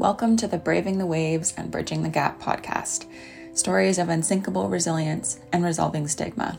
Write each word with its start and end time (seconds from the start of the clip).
Welcome 0.00 0.38
to 0.38 0.48
the 0.48 0.56
Braving 0.56 0.96
the 0.96 1.04
Waves 1.04 1.52
and 1.58 1.70
Bridging 1.70 2.02
the 2.02 2.08
Gap 2.08 2.40
podcast 2.40 3.04
stories 3.52 3.98
of 3.98 4.08
unsinkable 4.08 4.70
resilience 4.70 5.38
and 5.52 5.62
resolving 5.62 6.08
stigma. 6.08 6.58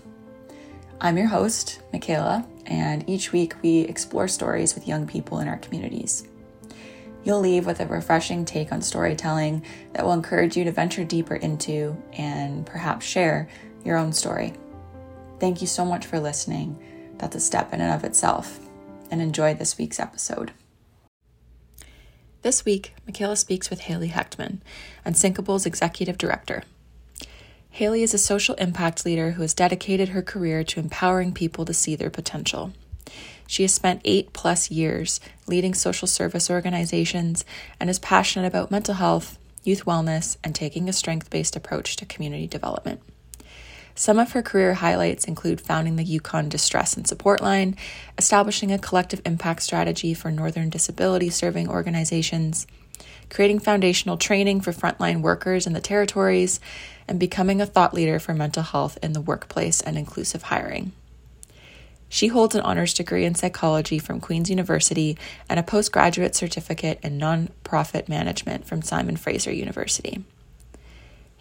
I'm 1.01 1.17
your 1.17 1.25
host, 1.25 1.81
Mikaela, 1.91 2.46
and 2.67 3.04
each 3.09 3.31
week 3.31 3.55
we 3.63 3.79
explore 3.79 4.27
stories 4.27 4.75
with 4.75 4.88
young 4.88 5.07
people 5.07 5.39
in 5.39 5.47
our 5.47 5.57
communities. 5.57 6.27
You'll 7.23 7.40
leave 7.40 7.65
with 7.65 7.79
a 7.79 7.87
refreshing 7.87 8.46
take 8.46 8.72
on 8.72 8.83
storytelling 8.83 9.65
that 9.94 10.05
will 10.05 10.13
encourage 10.13 10.55
you 10.55 10.63
to 10.65 10.71
venture 10.71 11.03
deeper 11.03 11.37
into 11.37 11.99
and 12.13 12.63
perhaps 12.63 13.08
share 13.08 13.49
your 13.83 13.97
own 13.97 14.13
story. 14.13 14.53
Thank 15.39 15.62
you 15.62 15.67
so 15.67 15.83
much 15.83 16.05
for 16.05 16.20
listening. 16.20 16.77
That's 17.17 17.38
a 17.38 17.39
step 17.39 17.73
in 17.73 17.81
and 17.81 17.91
of 17.91 18.03
itself. 18.03 18.59
And 19.09 19.20
enjoy 19.20 19.55
this 19.55 19.80
week's 19.80 19.99
episode. 19.99 20.52
This 22.44 22.66
week, 22.66 22.95
Mikaela 23.08 23.38
speaks 23.38 23.70
with 23.70 23.81
Hailey 23.81 24.09
Hechtman, 24.09 24.62
Unsinkable's 25.05 25.68
executive 25.68 26.18
director. 26.18 26.64
Hailey 27.70 28.02
is 28.02 28.16
a 28.16 28.17
social 28.17 28.55
impact 28.55 29.05
leader 29.05 29.31
who 29.31 29.44
has 29.44 29.54
dedicated 29.54 30.09
her 30.09 30.23
career 30.23 30.64
to 30.64 30.80
empowering 30.80 31.34
people 31.34 31.66
to 31.66 31.73
see 31.73 31.95
their 31.95 32.09
potential. 32.09 32.73
She 33.45 33.62
has 33.62 33.76
spent 33.76 34.02
eight 34.05 34.34
plus 34.34 34.72
years 34.72 35.20
leading 35.45 35.76
social 35.76 36.08
service 36.08 36.50
organizations 36.50 37.45
and 37.80 37.91
is 37.91 38.00
passionate 38.00 38.48
about 38.48 38.72
mental 38.72 38.95
health, 38.95 39.38
youth 39.64 39.86
wellness, 39.86 40.38
and 40.44 40.55
taking 40.55 40.89
a 40.89 40.94
strength 40.94 41.30
based 41.30 41.55
approach 41.55 41.95
to 41.98 42.05
community 42.08 42.48
development. 42.48 43.02
Some 43.95 44.20
of 44.20 44.31
her 44.31 44.41
career 44.41 44.76
highlights 44.76 45.26
include 45.26 45.62
founding 45.62 45.95
the 45.95 46.04
Yukon 46.04 46.50
Distress 46.50 46.95
and 46.95 47.08
Support 47.08 47.41
Line, 47.41 47.76
establishing 48.17 48.72
a 48.72 48.80
collective 48.80 49.22
impact 49.26 49.62
strategy 49.62 50.14
for 50.14 50.31
Northern 50.31 50.70
disability 50.70 51.30
serving 51.30 51.70
organizations, 51.70 52.67
creating 53.30 53.59
foundational 53.59 54.17
training 54.17 54.62
for 54.62 54.72
frontline 54.72 55.22
workers 55.22 55.67
in 55.67 55.73
the 55.73 55.81
territories, 55.81 56.59
and 57.08 57.19
becoming 57.19 57.62
a 57.62 57.66
thought 57.66 57.94
leader 57.94 58.19
for 58.19 58.34
mental 58.34 58.64
health 58.64 58.97
in 59.03 59.14
the 59.14 59.22
workplace 59.22 59.81
and 59.81 59.97
inclusive 59.97 60.44
hiring. 60.44 60.92
She 62.14 62.28
holds 62.28 62.56
an 62.56 62.62
honors 62.62 62.94
degree 62.94 63.23
in 63.23 63.36
psychology 63.36 63.97
from 63.97 64.19
Queen's 64.19 64.50
University 64.50 65.17
and 65.47 65.58
a 65.58 65.64
postgraduate 65.64 66.36
certificate 66.36 67.00
in 67.03 67.17
nonprofit 67.17 68.09
management 68.09 68.67
from 68.67 68.81
Simon 68.81 69.16
Fraser 69.16 69.52
University. 69.53 70.23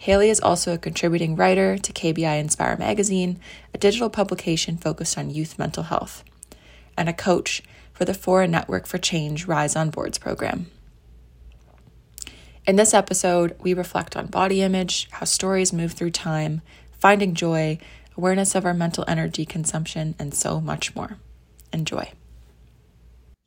Hailey 0.01 0.31
is 0.31 0.39
also 0.39 0.73
a 0.73 0.79
contributing 0.79 1.35
writer 1.35 1.77
to 1.77 1.93
KBI 1.93 2.39
Inspire 2.39 2.75
magazine, 2.75 3.39
a 3.71 3.77
digital 3.77 4.09
publication 4.09 4.75
focused 4.75 5.15
on 5.15 5.29
youth 5.29 5.59
mental 5.59 5.83
health, 5.83 6.23
and 6.97 7.07
a 7.07 7.13
coach 7.13 7.61
for 7.93 8.03
the 8.03 8.15
Fora 8.15 8.47
Network 8.47 8.87
for 8.87 8.97
Change 8.97 9.45
Rise 9.45 9.75
on 9.75 9.91
Boards 9.91 10.17
program. 10.17 10.71
In 12.65 12.77
this 12.77 12.95
episode, 12.95 13.55
we 13.61 13.75
reflect 13.75 14.17
on 14.17 14.25
body 14.25 14.63
image, 14.63 15.07
how 15.11 15.25
stories 15.25 15.71
move 15.71 15.91
through 15.91 16.09
time, 16.09 16.63
finding 16.97 17.35
joy, 17.35 17.77
awareness 18.17 18.55
of 18.55 18.65
our 18.65 18.73
mental 18.73 19.05
energy 19.07 19.45
consumption, 19.45 20.15
and 20.17 20.33
so 20.33 20.59
much 20.59 20.95
more. 20.95 21.17
Enjoy. 21.71 22.11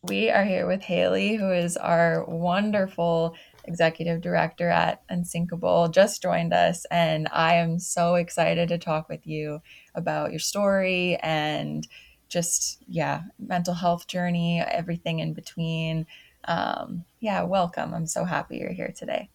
We 0.05 0.31
are 0.31 0.45
here 0.45 0.69
with 0.69 0.83
Hailey, 0.83 1.35
who 1.35 1.51
is 1.51 1.77
our 1.77 2.23
wonderful 2.25 3.35
executive 3.67 4.21
director 4.21 4.69
at 4.69 5.03
Unsinkable, 5.09 5.89
just 5.89 6.23
joined 6.23 6.53
us. 6.53 6.85
And 6.91 7.29
I 7.33 7.55
am 7.55 7.79
so 7.79 8.15
excited 8.15 8.69
to 8.69 8.79
talk 8.79 9.09
with 9.09 9.27
you 9.27 9.61
about 9.95 10.31
your 10.31 10.41
story 10.41 11.17
and 11.23 11.87
just, 12.29 12.83
yeah, 12.89 13.23
mental 13.39 13.75
health 13.75 14.07
journey, 14.07 14.61
everything 14.61 15.21
in 15.21 15.35
between. 15.35 16.07
Um, 16.47 17.05
yeah, 17.21 17.43
welcome. 17.43 17.95
I'm 17.95 18.07
so 18.07 18.25
happy 18.25 18.59
you're 18.59 18.73
here 18.73 18.93
today. 18.97 19.31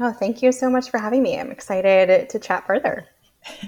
Oh, 0.00 0.12
thank 0.12 0.42
you 0.42 0.52
so 0.52 0.70
much 0.70 0.90
for 0.90 0.98
having 0.98 1.22
me. 1.22 1.38
I'm 1.38 1.50
excited 1.50 2.30
to 2.30 2.38
chat 2.38 2.66
further. 2.66 3.06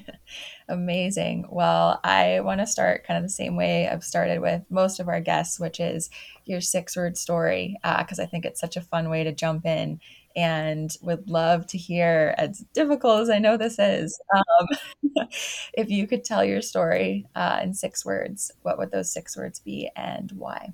Amazing. 0.70 1.46
Well, 1.50 1.98
I 2.04 2.40
want 2.40 2.60
to 2.60 2.66
start 2.66 3.04
kind 3.04 3.18
of 3.18 3.24
the 3.24 3.28
same 3.28 3.56
way 3.56 3.88
I've 3.88 4.04
started 4.04 4.40
with 4.40 4.62
most 4.70 5.00
of 5.00 5.08
our 5.08 5.20
guests, 5.20 5.58
which 5.58 5.80
is 5.80 6.10
your 6.44 6.60
six 6.60 6.96
word 6.96 7.18
story, 7.18 7.76
because 7.82 8.20
uh, 8.20 8.22
I 8.22 8.26
think 8.26 8.44
it's 8.44 8.60
such 8.60 8.76
a 8.76 8.80
fun 8.80 9.10
way 9.10 9.24
to 9.24 9.32
jump 9.32 9.66
in 9.66 10.00
and 10.36 10.96
would 11.02 11.28
love 11.28 11.66
to 11.66 11.78
hear, 11.78 12.36
as 12.38 12.64
difficult 12.72 13.22
as 13.22 13.30
I 13.30 13.40
know 13.40 13.56
this 13.56 13.80
is, 13.80 14.16
um, 14.32 14.68
if 15.74 15.90
you 15.90 16.06
could 16.06 16.22
tell 16.22 16.44
your 16.44 16.62
story 16.62 17.26
uh, 17.34 17.58
in 17.64 17.74
six 17.74 18.04
words, 18.04 18.52
what 18.62 18.78
would 18.78 18.92
those 18.92 19.12
six 19.12 19.36
words 19.36 19.58
be 19.58 19.90
and 19.96 20.30
why? 20.32 20.72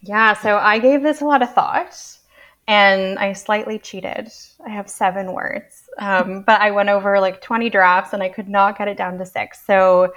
Yeah, 0.00 0.34
so 0.34 0.58
I 0.58 0.78
gave 0.78 1.02
this 1.02 1.20
a 1.20 1.24
lot 1.24 1.42
of 1.42 1.52
thought 1.52 2.17
and 2.68 3.18
I 3.18 3.32
slightly 3.32 3.78
cheated. 3.78 4.28
I 4.64 4.68
have 4.68 4.90
seven 4.90 5.32
words, 5.32 5.88
um, 5.98 6.42
but 6.46 6.60
I 6.60 6.70
went 6.70 6.90
over 6.90 7.18
like 7.18 7.40
20 7.40 7.70
drafts 7.70 8.12
and 8.12 8.22
I 8.22 8.28
could 8.28 8.48
not 8.48 8.78
get 8.78 8.86
it 8.86 8.98
down 8.98 9.18
to 9.18 9.26
six. 9.26 9.66
So 9.66 10.12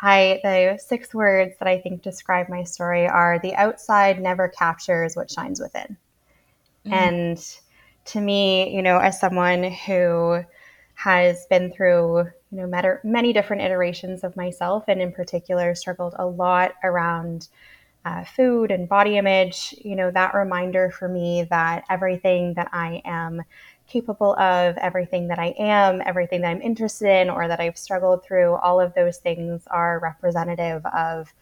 I 0.00 0.38
the 0.44 0.78
six 0.80 1.12
words 1.12 1.54
that 1.58 1.66
I 1.66 1.80
think 1.80 2.02
describe 2.02 2.48
my 2.48 2.62
story 2.62 3.08
are 3.08 3.40
the 3.40 3.54
outside 3.56 4.22
never 4.22 4.48
captures 4.48 5.16
what 5.16 5.28
shines 5.28 5.60
within. 5.60 5.96
Mm. 6.86 6.92
And 6.92 7.58
to 8.06 8.20
me, 8.20 8.72
you 8.74 8.80
know, 8.80 8.98
as 8.98 9.20
someone 9.20 9.64
who 9.64 10.44
has 10.94 11.46
been 11.46 11.72
through, 11.72 12.18
you 12.18 12.58
know, 12.58 12.66
matter, 12.68 13.00
many 13.02 13.32
different 13.32 13.62
iterations 13.62 14.22
of 14.22 14.36
myself 14.36 14.84
and 14.86 15.02
in 15.02 15.10
particular 15.10 15.74
struggled 15.74 16.14
a 16.16 16.26
lot 16.26 16.74
around 16.84 17.48
uh, 18.04 18.24
food 18.24 18.70
and 18.70 18.88
body 18.88 19.18
image, 19.18 19.74
you 19.84 19.96
know, 19.96 20.10
that 20.10 20.34
reminder 20.34 20.90
for 20.90 21.08
me 21.08 21.46
that 21.50 21.84
everything 21.90 22.54
that 22.54 22.68
I 22.72 23.02
am 23.04 23.42
capable 23.86 24.34
of, 24.38 24.76
everything 24.76 25.28
that 25.28 25.38
I 25.38 25.54
am, 25.58 26.02
everything 26.04 26.42
that 26.42 26.50
I'm 26.50 26.62
interested 26.62 27.08
in, 27.08 27.30
or 27.30 27.48
that 27.48 27.60
I've 27.60 27.78
struggled 27.78 28.24
through, 28.24 28.54
all 28.56 28.80
of 28.80 28.94
those 28.94 29.18
things 29.18 29.62
are 29.68 29.98
representative 29.98 30.84
of 30.86 31.32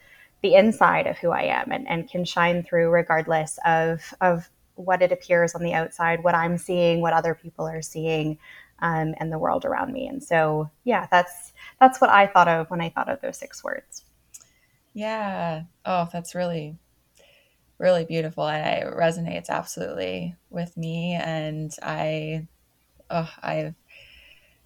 the 0.43 0.55
inside 0.55 1.07
of 1.07 1.19
who 1.19 1.31
I 1.31 1.43
am 1.43 1.73
and, 1.73 1.89
and 1.89 2.09
can 2.09 2.25
shine 2.25 2.63
through 2.63 2.91
regardless 2.91 3.59
of, 3.65 4.15
of 4.21 4.49
what 4.77 5.03
it 5.03 5.13
appears 5.13 5.55
on 5.55 5.63
the 5.63 5.75
outside, 5.75 6.23
what 6.23 6.35
I'm 6.35 6.59
seeing, 6.59 7.01
what 7.01 7.13
other 7.13 7.35
people 7.35 7.67
are 7.67 7.83
seeing, 7.83 8.39
um, 8.81 9.15
and 9.19 9.33
the 9.33 9.39
world 9.39 9.65
around 9.65 9.93
me. 9.93 10.07
And 10.07 10.23
so, 10.23 10.71
yeah, 10.85 11.07
that's 11.11 11.53
that's 11.81 12.01
what 12.01 12.11
I 12.11 12.27
thought 12.27 12.49
of 12.49 12.71
when 12.71 12.81
I 12.81 12.91
thought 12.91 13.09
of 13.09 13.21
those 13.21 13.39
six 13.39 13.65
words. 13.65 14.06
Yeah. 14.97 15.65
Oh, 15.85 16.09
that's 16.11 16.35
really, 16.35 16.79
really 17.79 18.05
beautiful. 18.05 18.47
And 18.49 18.85
it 18.85 18.95
resonates 18.95 19.49
absolutely 19.49 20.37
with 20.51 20.77
me. 20.77 21.15
And 21.15 21.75
I, 21.83 22.47
oh, 23.11 23.33
I've 23.43 23.75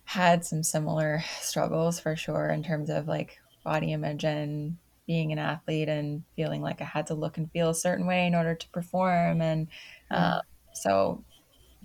had 0.04 0.44
some 0.44 0.62
similar 0.62 1.22
struggles 1.40 2.00
for 2.00 2.16
sure 2.16 2.50
in 2.50 2.62
terms 2.62 2.90
of 2.90 3.08
like 3.08 3.38
body 3.64 3.92
image 3.92 4.24
and 4.24 4.78
being 5.06 5.32
an 5.32 5.38
athlete 5.38 5.88
and 5.88 6.24
feeling 6.36 6.62
like 6.62 6.80
I 6.80 6.84
had 6.84 7.08
to 7.08 7.14
look 7.14 7.38
and 7.38 7.50
feel 7.52 7.70
a 7.70 7.74
certain 7.74 8.06
way 8.06 8.26
in 8.26 8.34
order 8.34 8.54
to 8.54 8.70
perform. 8.70 9.42
And 9.42 9.68
uh, 10.10 10.40
so 10.74 11.24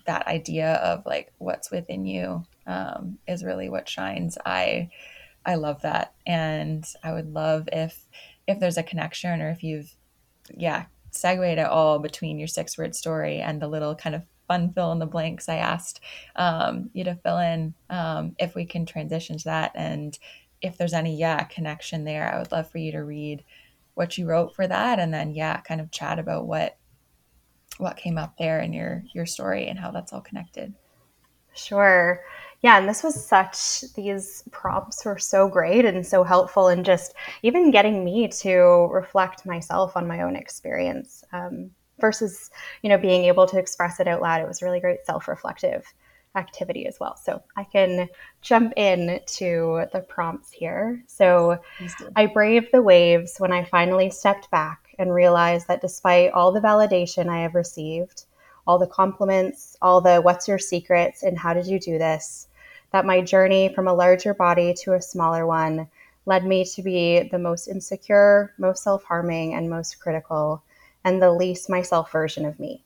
that 0.05 0.27
idea 0.27 0.75
of 0.75 1.05
like 1.05 1.33
what's 1.37 1.71
within 1.71 2.05
you 2.05 2.45
um, 2.67 3.19
is 3.27 3.43
really 3.43 3.69
what 3.69 3.89
shines. 3.89 4.37
I 4.45 4.89
I 5.45 5.55
love 5.55 5.81
that, 5.83 6.13
and 6.27 6.85
I 7.03 7.13
would 7.13 7.33
love 7.33 7.69
if 7.71 8.07
if 8.47 8.59
there's 8.59 8.77
a 8.77 8.83
connection 8.83 9.41
or 9.41 9.49
if 9.49 9.63
you've, 9.63 9.95
yeah, 10.55 10.85
segued 11.11 11.59
it 11.59 11.67
all 11.67 11.99
between 11.99 12.37
your 12.37 12.47
six 12.47 12.77
word 12.77 12.95
story 12.95 13.39
and 13.39 13.61
the 13.61 13.67
little 13.67 13.95
kind 13.95 14.15
of 14.15 14.23
fun 14.47 14.71
fill 14.73 14.91
in 14.91 14.99
the 14.99 15.05
blanks 15.05 15.49
I 15.49 15.55
asked 15.55 16.01
um, 16.35 16.89
you 16.93 17.03
to 17.05 17.15
fill 17.15 17.39
in, 17.39 17.73
um, 17.89 18.35
if 18.37 18.53
we 18.53 18.65
can 18.65 18.85
transition 18.85 19.37
to 19.37 19.43
that. 19.45 19.71
And 19.75 20.17
if 20.61 20.77
there's 20.77 20.93
any, 20.93 21.17
yeah, 21.17 21.43
connection 21.45 22.03
there, 22.03 22.31
I 22.31 22.37
would 22.37 22.51
love 22.51 22.69
for 22.69 22.77
you 22.77 22.91
to 22.91 23.03
read 23.03 23.43
what 23.95 24.17
you 24.17 24.27
wrote 24.27 24.55
for 24.55 24.67
that 24.67 24.99
and 24.99 25.13
then, 25.13 25.33
yeah, 25.33 25.61
kind 25.61 25.81
of 25.81 25.91
chat 25.91 26.19
about 26.19 26.47
what 26.47 26.77
what 27.77 27.97
came 27.97 28.17
up 28.17 28.37
there 28.37 28.61
in 28.61 28.71
your 28.71 29.03
your 29.13 29.25
story 29.25 29.67
and 29.67 29.77
how 29.77 29.91
that's 29.91 30.13
all 30.13 30.21
connected. 30.21 30.73
Sure 31.53 32.21
yeah, 32.65 32.79
and 32.79 32.89
this 32.89 33.03
was 33.03 33.23
such, 33.23 33.83
these 33.93 34.43
prompts 34.49 35.05
were 35.05 35.19
so 35.19 35.47
great 35.47 35.85
and 35.85 36.03
so 36.03 36.23
helpful, 36.23 36.67
and 36.69 36.83
just 36.83 37.13
even 37.43 37.69
getting 37.69 38.03
me 38.03 38.27
to 38.27 38.89
reflect 38.91 39.45
myself 39.45 39.95
on 39.95 40.07
my 40.07 40.23
own 40.23 40.35
experience 40.35 41.23
um, 41.31 41.69
versus, 41.99 42.49
you 42.81 42.89
know, 42.89 42.97
being 42.97 43.25
able 43.25 43.45
to 43.45 43.59
express 43.59 43.99
it 43.99 44.07
out 44.07 44.19
loud. 44.19 44.41
It 44.41 44.47
was 44.47 44.63
really 44.63 44.79
great 44.79 45.05
self 45.05 45.27
reflective 45.27 45.85
activity 46.35 46.87
as 46.87 46.99
well. 46.99 47.15
So 47.17 47.39
I 47.55 47.65
can 47.65 48.09
jump 48.41 48.73
in 48.77 49.19
to 49.27 49.85
the 49.93 49.99
prompts 49.99 50.51
here. 50.51 51.03
So 51.05 51.59
I 52.15 52.25
braved 52.25 52.69
the 52.73 52.81
waves 52.81 53.35
when 53.37 53.51
I 53.51 53.63
finally 53.65 54.09
stepped 54.09 54.49
back 54.49 54.87
and 54.97 55.13
realized 55.13 55.67
that 55.67 55.81
despite 55.81 56.31
all 56.31 56.51
the 56.51 56.61
validation 56.61 57.29
I 57.29 57.43
have 57.43 57.53
received, 57.53 58.25
all 58.65 58.79
the 58.79 58.87
compliments, 58.87 59.77
all 59.83 60.01
the 60.01 60.19
what's 60.19 60.47
your 60.47 60.57
secrets 60.57 61.21
and 61.21 61.37
how 61.37 61.53
did 61.53 61.67
you 61.67 61.79
do 61.79 61.99
this, 61.99 62.47
that 62.95 63.05
my 63.05 63.19
journey 63.19 63.67
from 63.75 63.89
a 63.89 63.93
larger 63.93 64.33
body 64.33 64.73
to 64.73 64.93
a 64.93 65.01
smaller 65.01 65.45
one 65.45 65.85
led 66.25 66.45
me 66.45 66.63
to 66.63 66.81
be 66.81 67.27
the 67.29 67.37
most 67.37 67.67
insecure, 67.67 68.53
most 68.57 68.81
self 68.81 69.03
harming, 69.03 69.53
and 69.53 69.69
most 69.69 69.99
critical, 69.99 70.63
and 71.03 71.21
the 71.21 71.33
least 71.33 71.69
myself 71.69 72.09
version 72.09 72.45
of 72.45 72.57
me. 72.57 72.85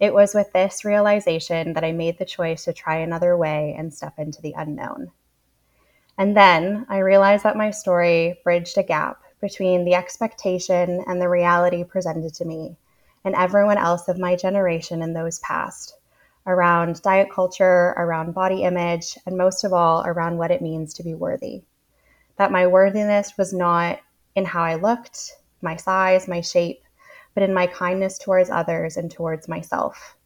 It 0.00 0.12
was 0.12 0.34
with 0.34 0.52
this 0.52 0.84
realization 0.84 1.74
that 1.74 1.84
I 1.84 1.92
made 1.92 2.18
the 2.18 2.24
choice 2.24 2.64
to 2.64 2.72
try 2.72 2.96
another 2.96 3.36
way 3.36 3.76
and 3.78 3.94
step 3.94 4.14
into 4.18 4.42
the 4.42 4.54
unknown. 4.56 5.12
And 6.18 6.36
then 6.36 6.84
I 6.88 6.98
realized 6.98 7.44
that 7.44 7.56
my 7.56 7.70
story 7.70 8.40
bridged 8.42 8.76
a 8.76 8.82
gap 8.82 9.22
between 9.40 9.84
the 9.84 9.94
expectation 9.94 11.04
and 11.06 11.22
the 11.22 11.28
reality 11.28 11.84
presented 11.84 12.34
to 12.34 12.44
me 12.44 12.76
and 13.24 13.36
everyone 13.36 13.78
else 13.78 14.08
of 14.08 14.18
my 14.18 14.34
generation 14.34 15.00
and 15.00 15.14
those 15.14 15.38
past 15.38 15.94
around 16.48 17.00
diet 17.02 17.30
culture, 17.30 17.94
around 17.96 18.34
body 18.34 18.62
image, 18.64 19.16
and 19.26 19.36
most 19.36 19.62
of 19.62 19.72
all, 19.72 20.02
around 20.04 20.38
what 20.38 20.50
it 20.50 20.62
means 20.62 20.94
to 20.94 21.04
be 21.04 21.14
worthy. 21.14 21.62
That 22.36 22.50
my 22.50 22.66
worthiness 22.66 23.36
was 23.36 23.52
not 23.52 24.00
in 24.34 24.46
how 24.46 24.62
I 24.62 24.76
looked, 24.76 25.36
my 25.60 25.76
size, 25.76 26.26
my 26.26 26.40
shape, 26.40 26.82
but 27.34 27.42
in 27.42 27.52
my 27.52 27.66
kindness 27.66 28.18
towards 28.18 28.50
others 28.50 28.96
and 28.96 29.10
towards 29.10 29.46
myself. 29.46 30.16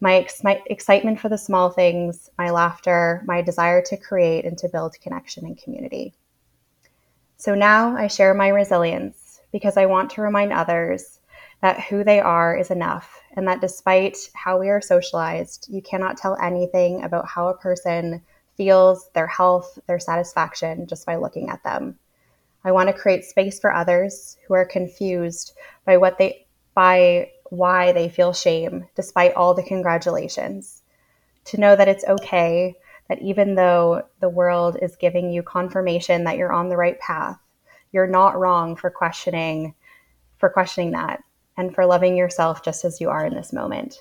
My, 0.00 0.16
ex- 0.16 0.44
my, 0.44 0.62
excitement 0.66 1.18
for 1.18 1.28
the 1.28 1.38
small 1.38 1.70
things, 1.70 2.30
my 2.38 2.50
laughter, 2.50 3.22
my 3.26 3.42
desire 3.42 3.82
to 3.86 3.96
create 3.96 4.44
and 4.44 4.56
to 4.58 4.68
build 4.68 5.00
connection 5.00 5.46
and 5.46 5.58
community. 5.58 6.14
So 7.38 7.54
now 7.54 7.96
I 7.96 8.06
share 8.06 8.34
my 8.34 8.48
resilience 8.48 9.40
because 9.52 9.76
I 9.76 9.86
want 9.86 10.10
to 10.12 10.22
remind 10.22 10.52
others 10.52 11.15
that 11.62 11.80
who 11.84 12.04
they 12.04 12.20
are 12.20 12.56
is 12.56 12.70
enough, 12.70 13.20
and 13.34 13.48
that 13.48 13.60
despite 13.60 14.30
how 14.34 14.58
we 14.58 14.68
are 14.68 14.80
socialized, 14.80 15.66
you 15.70 15.80
cannot 15.82 16.16
tell 16.16 16.36
anything 16.40 17.02
about 17.02 17.26
how 17.26 17.48
a 17.48 17.56
person 17.56 18.22
feels, 18.56 19.10
their 19.14 19.26
health, 19.26 19.78
their 19.86 19.98
satisfaction 19.98 20.86
just 20.86 21.06
by 21.06 21.16
looking 21.16 21.48
at 21.48 21.62
them. 21.62 21.98
I 22.64 22.72
want 22.72 22.88
to 22.88 22.92
create 22.92 23.24
space 23.24 23.58
for 23.60 23.72
others 23.72 24.36
who 24.46 24.54
are 24.54 24.64
confused 24.64 25.52
by 25.84 25.96
what 25.96 26.18
they 26.18 26.46
by 26.74 27.30
why 27.50 27.92
they 27.92 28.08
feel 28.08 28.32
shame 28.32 28.86
despite 28.96 29.34
all 29.34 29.54
the 29.54 29.62
congratulations. 29.62 30.82
To 31.46 31.60
know 31.60 31.76
that 31.76 31.88
it's 31.88 32.04
okay 32.04 32.74
that 33.08 33.22
even 33.22 33.54
though 33.54 34.02
the 34.20 34.28
world 34.28 34.78
is 34.82 34.96
giving 34.96 35.30
you 35.30 35.42
confirmation 35.42 36.24
that 36.24 36.36
you're 36.36 36.52
on 36.52 36.68
the 36.68 36.76
right 36.76 36.98
path, 36.98 37.38
you're 37.92 38.08
not 38.08 38.38
wrong 38.38 38.74
for 38.74 38.90
questioning 38.90 39.74
for 40.38 40.50
questioning 40.50 40.90
that 40.90 41.22
and 41.56 41.74
for 41.74 41.86
loving 41.86 42.16
yourself 42.16 42.62
just 42.62 42.84
as 42.84 43.00
you 43.00 43.08
are 43.08 43.26
in 43.26 43.34
this 43.34 43.52
moment. 43.52 44.00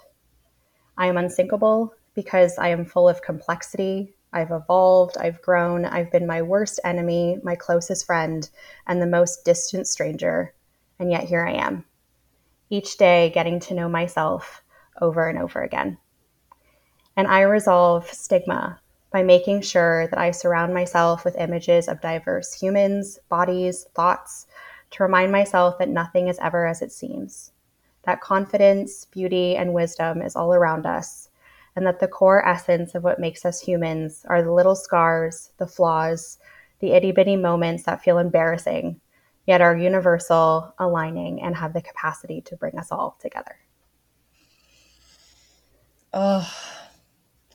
I 0.97 1.07
am 1.07 1.17
unsinkable 1.17 1.93
because 2.13 2.57
I 2.57 2.69
am 2.69 2.85
full 2.85 3.09
of 3.09 3.21
complexity, 3.21 4.15
I've 4.31 4.51
evolved, 4.51 5.17
I've 5.17 5.41
grown, 5.41 5.85
I've 5.85 6.11
been 6.11 6.27
my 6.27 6.41
worst 6.41 6.79
enemy, 6.83 7.39
my 7.43 7.55
closest 7.55 8.05
friend, 8.05 8.49
and 8.85 9.01
the 9.01 9.07
most 9.07 9.45
distant 9.45 9.87
stranger. 9.87 10.53
And 10.99 11.09
yet 11.09 11.23
here 11.23 11.45
I 11.45 11.53
am, 11.53 11.85
each 12.69 12.97
day 12.97 13.31
getting 13.33 13.59
to 13.61 13.73
know 13.73 13.87
myself 13.87 14.61
over 14.99 15.27
and 15.27 15.37
over 15.37 15.61
again. 15.61 15.97
And 17.15 17.27
I 17.27 17.41
resolve 17.41 18.11
stigma 18.11 18.79
by 19.11 19.23
making 19.23 19.61
sure 19.61 20.07
that 20.07 20.19
I 20.19 20.31
surround 20.31 20.73
myself 20.73 21.23
with 21.23 21.37
images 21.37 21.87
of 21.87 22.01
diverse 22.01 22.53
humans, 22.53 23.17
bodies, 23.29 23.85
thoughts, 23.95 24.47
to 24.95 25.03
remind 25.03 25.29
myself 25.29 25.77
that 25.77 25.89
nothing 25.89 26.29
is 26.29 26.39
ever 26.39 26.65
as 26.65 26.81
it 26.81 26.91
seems, 26.91 27.51
that 28.05 28.21
confidence, 28.21 29.03
beauty, 29.03 29.57
and 29.57 29.73
wisdom 29.73 30.21
is 30.21 30.37
all 30.37 30.53
around 30.53 30.85
us, 30.85 31.27
and 31.75 31.85
that 31.85 31.99
the 31.99 32.07
core 32.07 32.47
essence 32.47 32.95
of 32.95 33.03
what 33.03 33.19
makes 33.19 33.43
us 33.43 33.59
humans 33.59 34.25
are 34.29 34.41
the 34.41 34.53
little 34.53 34.75
scars, 34.75 35.51
the 35.57 35.67
flaws, 35.67 36.39
the 36.79 36.93
itty 36.93 37.11
bitty 37.11 37.35
moments 37.35 37.83
that 37.83 38.01
feel 38.01 38.17
embarrassing, 38.19 39.01
yet 39.45 39.59
are 39.59 39.75
universal, 39.75 40.73
aligning, 40.79 41.41
and 41.41 41.57
have 41.57 41.73
the 41.73 41.81
capacity 41.81 42.39
to 42.39 42.55
bring 42.55 42.79
us 42.79 42.89
all 42.89 43.17
together. 43.19 43.57
Oh, 46.13 46.49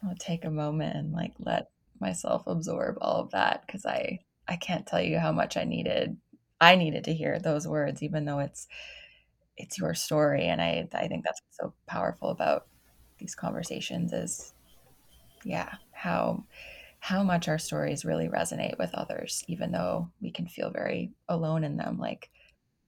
I'll 0.07 0.15
take 0.17 0.45
a 0.45 0.51
moment 0.51 0.95
and 0.95 1.13
like 1.15 1.33
let 1.39 1.71
myself 2.01 2.43
absorb 2.47 2.99
all 3.01 3.23
of 3.23 3.31
that 3.31 3.65
because 3.67 3.87
I 3.87 4.19
I 4.47 4.57
can't 4.57 4.87
tell 4.87 5.01
you 5.01 5.19
how 5.19 5.33
much 5.33 5.57
I 5.57 5.65
needed 5.65 6.19
I 6.61 6.77
needed 6.77 7.05
to 7.05 7.15
hear 7.15 7.39
those 7.39 7.67
words, 7.69 8.03
even 8.03 8.25
though 8.25 8.41
it's 8.41 8.67
it's 9.57 9.79
your 9.79 9.95
story, 9.95 10.47
and 10.47 10.61
I 10.63 10.89
I 10.95 11.09
think 11.09 11.25
that's 11.25 11.41
so 11.53 11.75
powerful 11.87 12.31
about 12.31 12.67
these 13.19 13.35
conversations 13.35 14.13
is 14.13 14.55
yeah 15.45 15.75
how 15.93 16.45
how 17.01 17.23
much 17.23 17.49
our 17.49 17.59
stories 17.59 18.05
really 18.05 18.29
resonate 18.29 18.79
with 18.79 18.95
others 18.95 19.45
even 19.49 19.73
though 19.73 20.11
we 20.21 20.31
can 20.31 20.47
feel 20.47 20.71
very 20.71 21.13
alone 21.29 21.65
in 21.65 21.77
them 21.77 21.99
like 21.99 22.31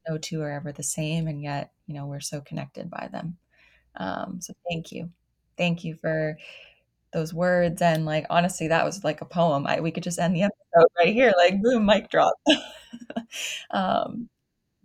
no 0.08 0.18
two 0.18 0.42
are 0.42 0.50
ever 0.52 0.72
the 0.72 0.82
same 0.82 1.28
and 1.28 1.42
yet 1.42 1.72
you 1.86 1.94
know 1.94 2.06
we're 2.06 2.20
so 2.20 2.40
connected 2.40 2.90
by 2.90 3.08
them. 3.12 3.36
Um, 3.96 4.40
so 4.40 4.54
thank 4.70 4.92
you. 4.92 5.10
Thank 5.58 5.84
you 5.84 5.96
for 5.96 6.38
those 7.12 7.34
words 7.34 7.82
and 7.82 8.06
like 8.06 8.26
honestly 8.30 8.68
that 8.68 8.84
was 8.84 9.04
like 9.04 9.20
a 9.20 9.26
poem. 9.26 9.66
I, 9.66 9.80
we 9.80 9.90
could 9.92 10.02
just 10.04 10.18
end 10.18 10.36
the 10.36 10.42
episode 10.44 10.88
right 10.98 11.14
here 11.14 11.32
like 11.36 11.62
boom 11.62 11.86
mic 11.86 12.10
drop 12.10 12.34
um, 13.70 14.28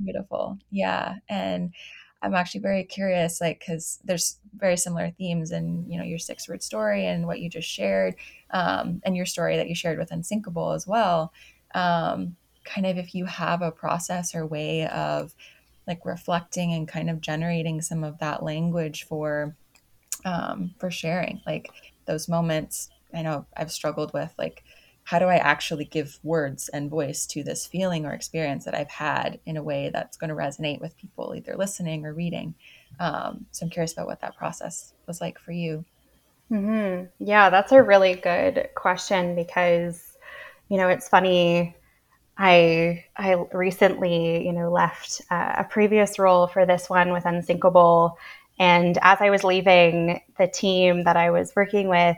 beautiful 0.04 0.58
yeah 0.72 1.16
and 1.30 1.74
I'm 2.22 2.34
actually 2.34 2.62
very 2.62 2.84
curious, 2.84 3.40
like, 3.40 3.60
because 3.60 4.00
there's 4.04 4.40
very 4.56 4.76
similar 4.76 5.12
themes 5.12 5.52
in, 5.52 5.86
you 5.90 5.98
know, 5.98 6.04
your 6.04 6.18
six 6.18 6.50
word 6.50 6.64
story 6.64 7.06
and 7.06 7.28
what 7.28 7.40
you 7.40 7.50
just 7.50 7.70
shared, 7.70 8.16
um, 8.52 9.02
and 9.06 9.16
your 9.16 9.26
story 9.26 9.56
that 9.58 9.70
you 9.70 9.76
shared 9.76 10.00
with 10.00 10.12
Unsinkable 10.12 10.72
as 10.72 10.88
well. 10.88 11.32
Um, 11.76 12.36
kind 12.66 12.88
of 12.88 12.98
if 12.98 13.14
you 13.14 13.26
have 13.26 13.62
a 13.62 13.72
process 13.72 14.34
or 14.36 14.46
way 14.46 14.88
of 14.88 15.34
like 15.88 16.06
reflecting 16.06 16.74
and 16.74 16.88
kind 16.88 17.10
of 17.10 17.22
generating 17.22 17.82
some 17.82 18.04
of 18.04 18.18
that 18.20 18.44
language 18.44 19.06
for 19.06 19.56
um, 20.26 20.74
for 20.80 20.92
sharing, 20.92 21.42
like 21.46 21.70
those 22.06 22.28
moments. 22.28 22.90
I 23.14 23.22
know 23.22 23.46
I've 23.56 23.72
struggled 23.72 24.14
with 24.14 24.34
like 24.38 24.64
how 25.08 25.20
do 25.20 25.26
I 25.28 25.38
actually 25.38 25.86
give 25.86 26.20
words 26.22 26.68
and 26.68 26.90
voice 26.90 27.26
to 27.28 27.42
this 27.42 27.66
feeling 27.66 28.06
or 28.06 28.12
experience 28.12 28.66
that 28.66 28.76
I've 28.76 28.90
had 28.90 29.40
in 29.46 29.56
a 29.56 29.64
way 29.64 29.90
that's 29.90 30.18
going 30.18 30.32
to 30.32 30.36
resonate 30.36 30.82
with 30.82 30.98
people 30.98 31.34
either 31.34 31.56
listening 31.56 32.06
or 32.06 32.14
reading? 32.14 32.54
Um, 33.00 33.46
so 33.52 33.66
I'm 33.66 33.70
curious 33.70 33.94
about 33.94 34.08
what 34.08 34.20
that 34.20 34.36
process 34.36 34.92
was 35.08 35.22
like 35.22 35.40
for 35.40 35.54
you. 35.54 35.86
Mm-hmm. 36.52 37.06
Yeah, 37.26 37.50
that's 37.50 37.72
a 37.72 37.82
really 37.82 38.16
good 38.16 38.68
question 38.76 39.34
because, 39.34 40.18
you 40.68 40.76
know, 40.76 40.90
it's 40.90 41.08
funny. 41.08 41.74
I 42.38 43.06
I 43.16 43.46
recently, 43.54 44.46
you 44.46 44.52
know, 44.52 44.70
left 44.70 45.22
uh, 45.32 45.54
a 45.60 45.64
previous 45.64 46.20
role 46.20 46.48
for 46.48 46.66
this 46.66 46.90
one 46.90 47.14
with 47.14 47.26
Unsinkable, 47.26 48.18
and 48.60 48.98
as 49.02 49.20
I 49.22 49.30
was 49.30 49.46
leaving, 49.46 50.20
the 50.38 50.48
team 50.50 51.06
that 51.06 51.16
I 51.16 51.32
was 51.32 51.56
working 51.56 51.88
with 51.88 52.18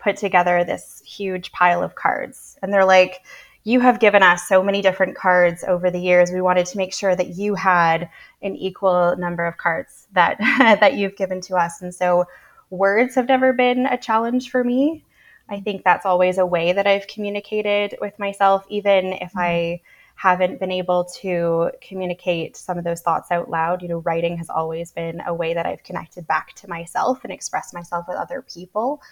put 0.00 0.16
together 0.16 0.64
this 0.64 1.02
huge 1.04 1.52
pile 1.52 1.82
of 1.82 1.94
cards. 1.94 2.58
And 2.62 2.72
they're 2.72 2.84
like, 2.84 3.24
you 3.64 3.80
have 3.80 4.00
given 4.00 4.22
us 4.22 4.48
so 4.48 4.62
many 4.62 4.80
different 4.80 5.16
cards 5.16 5.64
over 5.64 5.90
the 5.90 6.00
years. 6.00 6.32
We 6.32 6.40
wanted 6.40 6.66
to 6.66 6.78
make 6.78 6.94
sure 6.94 7.14
that 7.14 7.36
you 7.36 7.54
had 7.54 8.08
an 8.42 8.56
equal 8.56 9.14
number 9.16 9.44
of 9.44 9.58
cards 9.58 10.06
that 10.12 10.38
that 10.80 10.94
you've 10.94 11.16
given 11.16 11.40
to 11.42 11.56
us. 11.56 11.82
And 11.82 11.94
so 11.94 12.24
words 12.70 13.14
have 13.16 13.28
never 13.28 13.52
been 13.52 13.86
a 13.86 13.98
challenge 13.98 14.50
for 14.50 14.64
me. 14.64 15.04
I 15.48 15.60
think 15.60 15.84
that's 15.84 16.06
always 16.06 16.38
a 16.38 16.46
way 16.46 16.72
that 16.72 16.86
I've 16.86 17.08
communicated 17.08 17.98
with 18.00 18.18
myself, 18.18 18.64
even 18.68 19.12
if 19.14 19.30
mm-hmm. 19.30 19.38
I 19.40 19.80
haven't 20.14 20.60
been 20.60 20.70
able 20.70 21.04
to 21.04 21.70
communicate 21.80 22.56
some 22.56 22.76
of 22.78 22.84
those 22.84 23.00
thoughts 23.00 23.30
out 23.30 23.50
loud. 23.50 23.82
You 23.82 23.88
know, 23.88 23.98
writing 23.98 24.36
has 24.36 24.48
always 24.48 24.92
been 24.92 25.22
a 25.26 25.34
way 25.34 25.54
that 25.54 25.66
I've 25.66 25.82
connected 25.82 26.26
back 26.26 26.52
to 26.56 26.68
myself 26.68 27.24
and 27.24 27.32
expressed 27.32 27.74
myself 27.74 28.06
with 28.06 28.16
other 28.16 28.42
people. 28.42 29.02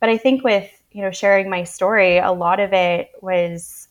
But 0.00 0.08
I 0.08 0.16
think 0.16 0.44
with, 0.44 0.70
you 0.92 1.02
know, 1.02 1.10
sharing 1.10 1.50
my 1.50 1.64
story, 1.64 2.18
a 2.18 2.32
lot 2.32 2.60
of 2.60 2.72
it 2.72 3.10
was 3.20 3.88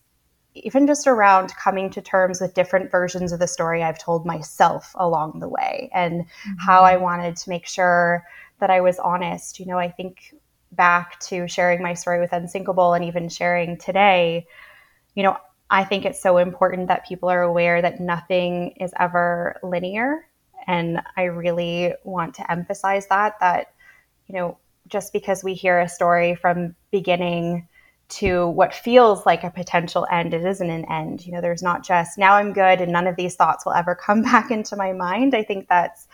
even 0.53 0.87
just 0.87 1.07
around 1.07 1.53
coming 1.55 1.89
to 1.91 2.01
terms 2.01 2.41
with 2.41 2.53
different 2.53 2.89
versions 2.91 3.31
of 3.31 3.39
the 3.39 3.47
story 3.47 3.83
I've 3.83 3.99
told 3.99 4.25
myself 4.25 4.91
along 4.95 5.39
the 5.39 5.47
way 5.47 5.89
and 5.93 6.21
mm-hmm. 6.23 6.53
how 6.57 6.83
I 6.83 6.97
wanted 6.97 7.35
to 7.37 7.49
make 7.49 7.67
sure 7.67 8.25
that 8.59 8.69
I 8.69 8.81
was 8.81 8.97
honest. 8.99 9.59
You 9.59 9.67
know, 9.67 9.77
I 9.77 9.89
think 9.89 10.33
back 10.71 11.19
to 11.21 11.47
sharing 11.47 11.81
my 11.81 11.93
story 11.93 12.19
with 12.19 12.33
Unsinkable 12.33 12.93
and 12.93 13.05
even 13.05 13.29
sharing 13.29 13.77
today, 13.77 14.47
you 15.15 15.23
know, 15.23 15.37
I 15.69 15.83
think 15.83 16.05
it's 16.05 16.21
so 16.21 16.37
important 16.37 16.87
that 16.87 17.07
people 17.07 17.29
are 17.29 17.41
aware 17.41 17.81
that 17.81 17.99
nothing 17.99 18.71
is 18.79 18.93
ever 18.99 19.59
linear. 19.61 20.27
And 20.65 21.01
I 21.15 21.23
really 21.23 21.93
want 22.03 22.35
to 22.35 22.51
emphasize 22.51 23.07
that, 23.07 23.35
that, 23.39 23.73
you 24.27 24.35
know, 24.35 24.57
just 24.87 25.13
because 25.13 25.43
we 25.43 25.53
hear 25.53 25.79
a 25.79 25.89
story 25.89 26.35
from 26.35 26.75
beginning 26.91 27.67
to 28.09 28.47
what 28.49 28.73
feels 28.73 29.25
like 29.25 29.43
a 29.43 29.49
potential 29.49 30.07
end, 30.09 30.33
it 30.33 30.45
isn't 30.45 30.69
an 30.69 30.85
end. 30.85 31.25
You 31.25 31.33
know, 31.33 31.41
there's 31.41 31.63
not 31.63 31.83
just 31.83 32.17
now 32.17 32.35
I'm 32.35 32.53
good 32.53 32.79
and 32.79 32.91
none 32.91 33.07
of 33.07 33.17
these 33.17 33.35
thoughts 33.35 33.65
will 33.65 33.73
ever 33.73 33.95
come 34.01 34.21
back 34.21 34.51
into 34.51 34.75
my 34.75 34.93
mind. 34.93 35.35
I 35.35 35.43
think 35.43 35.67
that's 35.67 36.07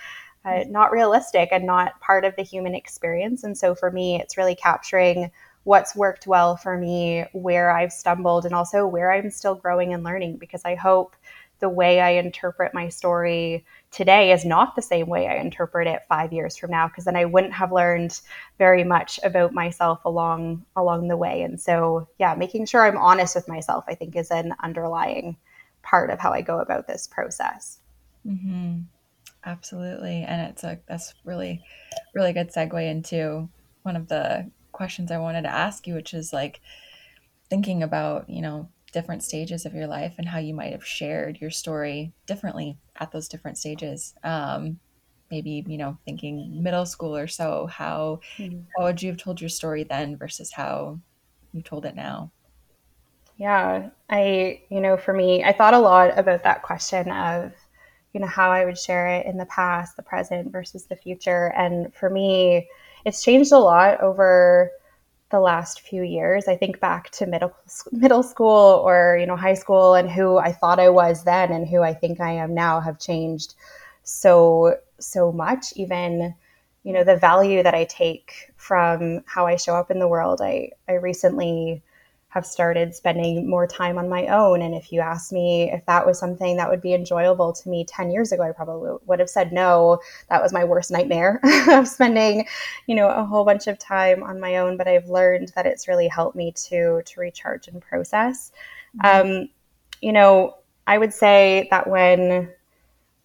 uh, 0.45 0.63
not 0.67 0.91
realistic 0.91 1.49
and 1.51 1.65
not 1.65 1.99
part 2.01 2.25
of 2.25 2.35
the 2.35 2.43
human 2.43 2.75
experience. 2.75 3.43
And 3.43 3.57
so 3.57 3.75
for 3.75 3.91
me, 3.91 4.19
it's 4.19 4.37
really 4.37 4.55
capturing 4.55 5.31
what's 5.63 5.95
worked 5.95 6.27
well 6.27 6.57
for 6.57 6.77
me, 6.77 7.23
where 7.31 7.71
I've 7.71 7.93
stumbled, 7.93 8.45
and 8.45 8.53
also 8.53 8.85
where 8.85 9.13
I'm 9.13 9.29
still 9.31 9.55
growing 9.55 9.93
and 9.93 10.03
learning 10.03 10.37
because 10.37 10.61
I 10.65 10.75
hope 10.75 11.15
the 11.63 11.69
way 11.69 12.01
I 12.01 12.09
interpret 12.09 12.73
my 12.73 12.89
story 12.89 13.63
today 13.89 14.33
is 14.33 14.43
not 14.43 14.75
the 14.75 14.81
same 14.81 15.07
way 15.07 15.29
I 15.29 15.35
interpret 15.35 15.87
it 15.87 16.01
five 16.09 16.33
years 16.33 16.57
from 16.57 16.71
now, 16.71 16.89
because 16.89 17.05
then 17.05 17.15
I 17.15 17.23
wouldn't 17.23 17.53
have 17.53 17.71
learned 17.71 18.19
very 18.57 18.83
much 18.83 19.17
about 19.23 19.53
myself 19.53 20.03
along 20.03 20.65
along 20.75 21.07
the 21.07 21.15
way. 21.15 21.41
And 21.41 21.57
so, 21.57 22.09
yeah, 22.19 22.35
making 22.35 22.65
sure 22.65 22.85
I'm 22.85 22.97
honest 22.97 23.33
with 23.33 23.47
myself, 23.47 23.85
I 23.87 23.95
think, 23.95 24.17
is 24.17 24.29
an 24.29 24.53
underlying 24.61 25.37
part 25.83 26.09
of 26.09 26.19
how 26.19 26.33
I 26.33 26.41
go 26.41 26.59
about 26.59 26.85
this 26.85 27.07
process. 27.07 27.79
Mm-hmm. 28.27 28.81
Absolutely, 29.45 30.23
and 30.23 30.41
it's 30.49 30.65
a 30.65 30.79
that's 30.85 31.13
really, 31.23 31.63
really 32.13 32.33
good 32.33 32.51
segue 32.51 32.91
into 32.91 33.47
one 33.83 33.95
of 33.95 34.09
the 34.09 34.51
questions 34.73 35.11
I 35.11 35.17
wanted 35.17 35.43
to 35.43 35.55
ask 35.55 35.87
you, 35.87 35.93
which 35.93 36.13
is 36.13 36.33
like 36.33 36.59
thinking 37.49 37.83
about 37.83 38.29
you 38.29 38.41
know 38.41 38.67
different 38.93 39.23
stages 39.23 39.65
of 39.65 39.73
your 39.73 39.87
life 39.87 40.13
and 40.17 40.29
how 40.29 40.39
you 40.39 40.53
might 40.53 40.71
have 40.71 40.85
shared 40.85 41.41
your 41.41 41.49
story 41.49 42.13
differently 42.25 42.77
at 42.97 43.11
those 43.11 43.27
different 43.27 43.57
stages. 43.57 44.13
Um, 44.23 44.79
maybe 45.33 45.65
you 45.67 45.77
know 45.79 45.97
thinking 46.05 46.61
middle 46.61 46.85
school 46.85 47.15
or 47.15 47.27
so, 47.27 47.67
how 47.67 48.19
mm-hmm. 48.37 48.59
how 48.77 48.85
would 48.85 49.01
you 49.01 49.09
have 49.09 49.17
told 49.17 49.41
your 49.41 49.49
story 49.49 49.83
then 49.83 50.15
versus 50.15 50.51
how 50.51 50.99
you 51.51 51.61
told 51.61 51.85
it 51.85 51.95
now? 51.95 52.31
Yeah, 53.37 53.89
I 54.09 54.61
you 54.69 54.79
know 54.79 54.95
for 54.95 55.13
me, 55.13 55.43
I 55.43 55.51
thought 55.51 55.73
a 55.73 55.79
lot 55.79 56.17
about 56.17 56.43
that 56.43 56.61
question 56.61 57.09
of 57.09 57.51
you 58.13 58.21
know 58.21 58.27
how 58.27 58.51
I 58.51 58.63
would 58.63 58.77
share 58.77 59.07
it 59.07 59.25
in 59.25 59.37
the 59.37 59.47
past, 59.47 59.95
the 59.95 60.03
present 60.03 60.51
versus 60.51 60.85
the 60.85 60.95
future, 60.95 61.51
and 61.57 61.93
for 61.95 62.09
me, 62.09 62.69
it's 63.05 63.23
changed 63.23 63.51
a 63.51 63.57
lot 63.57 64.01
over 64.01 64.69
the 65.33 65.39
last 65.39 65.81
few 65.81 66.03
years. 66.03 66.47
I 66.47 66.55
think 66.55 66.79
back 66.79 67.09
to 67.13 67.25
middle 67.25 67.51
middle 67.91 68.21
school 68.21 68.83
or 68.85 69.17
you 69.19 69.25
know 69.25 69.35
high 69.35 69.55
school 69.55 69.95
and 69.95 70.09
who 70.09 70.37
I 70.37 70.51
thought 70.51 70.79
I 70.79 70.89
was 70.89 71.23
then 71.23 71.51
and 71.51 71.67
who 71.67 71.81
I 71.81 71.95
think 71.95 72.21
I 72.21 72.33
am 72.33 72.53
now 72.53 72.79
have 72.79 72.99
changed 72.99 73.55
so 74.03 74.77
so 74.99 75.31
much 75.31 75.73
even 75.75 76.35
you 76.83 76.93
know 76.93 77.03
the 77.03 77.17
value 77.17 77.63
that 77.63 77.73
I 77.73 77.85
take 77.85 78.51
from 78.57 79.23
how 79.25 79.47
I 79.47 79.55
show 79.55 79.75
up 79.75 79.89
in 79.89 79.97
the 79.97 80.07
world. 80.07 80.39
I 80.39 80.69
I 80.87 80.93
recently 80.93 81.81
have 82.33 82.47
started 82.47 82.95
spending 82.95 83.47
more 83.47 83.67
time 83.67 83.99
on 83.99 84.09
my 84.09 84.25
own. 84.25 84.63
And 84.63 84.73
if 84.73 84.91
you 84.91 85.01
asked 85.01 85.31
me 85.31 85.71
if 85.71 85.85
that 85.85 86.03
was 86.03 86.17
something 86.17 86.57
that 86.57 86.67
would 86.67 86.81
be 86.81 86.95
enjoyable 86.95 87.53
to 87.53 87.69
me 87.69 87.85
10 87.85 88.09
years 88.09 88.31
ago, 88.31 88.41
I 88.41 88.51
probably 88.51 88.97
would 89.05 89.19
have 89.19 89.29
said 89.29 89.53
no. 89.53 89.99
That 90.29 90.41
was 90.41 90.51
my 90.51 90.63
worst 90.63 90.89
nightmare 90.89 91.39
of 91.69 91.87
spending, 91.87 92.47
you 92.87 92.95
know, 92.95 93.07
a 93.07 93.23
whole 93.23 93.45
bunch 93.45 93.67
of 93.67 93.77
time 93.77 94.23
on 94.23 94.39
my 94.39 94.57
own. 94.57 94.77
But 94.77 94.87
I've 94.87 95.07
learned 95.09 95.51
that 95.55 95.67
it's 95.67 95.87
really 95.87 96.07
helped 96.07 96.35
me 96.35 96.51
to 96.69 97.03
to 97.05 97.19
recharge 97.19 97.67
and 97.67 97.79
process. 97.79 98.51
Mm-hmm. 99.03 99.27
Um, 99.27 99.49
you 100.01 100.11
know, 100.11 100.57
I 100.87 100.97
would 100.97 101.13
say 101.13 101.67
that 101.69 101.87
when 101.87 102.49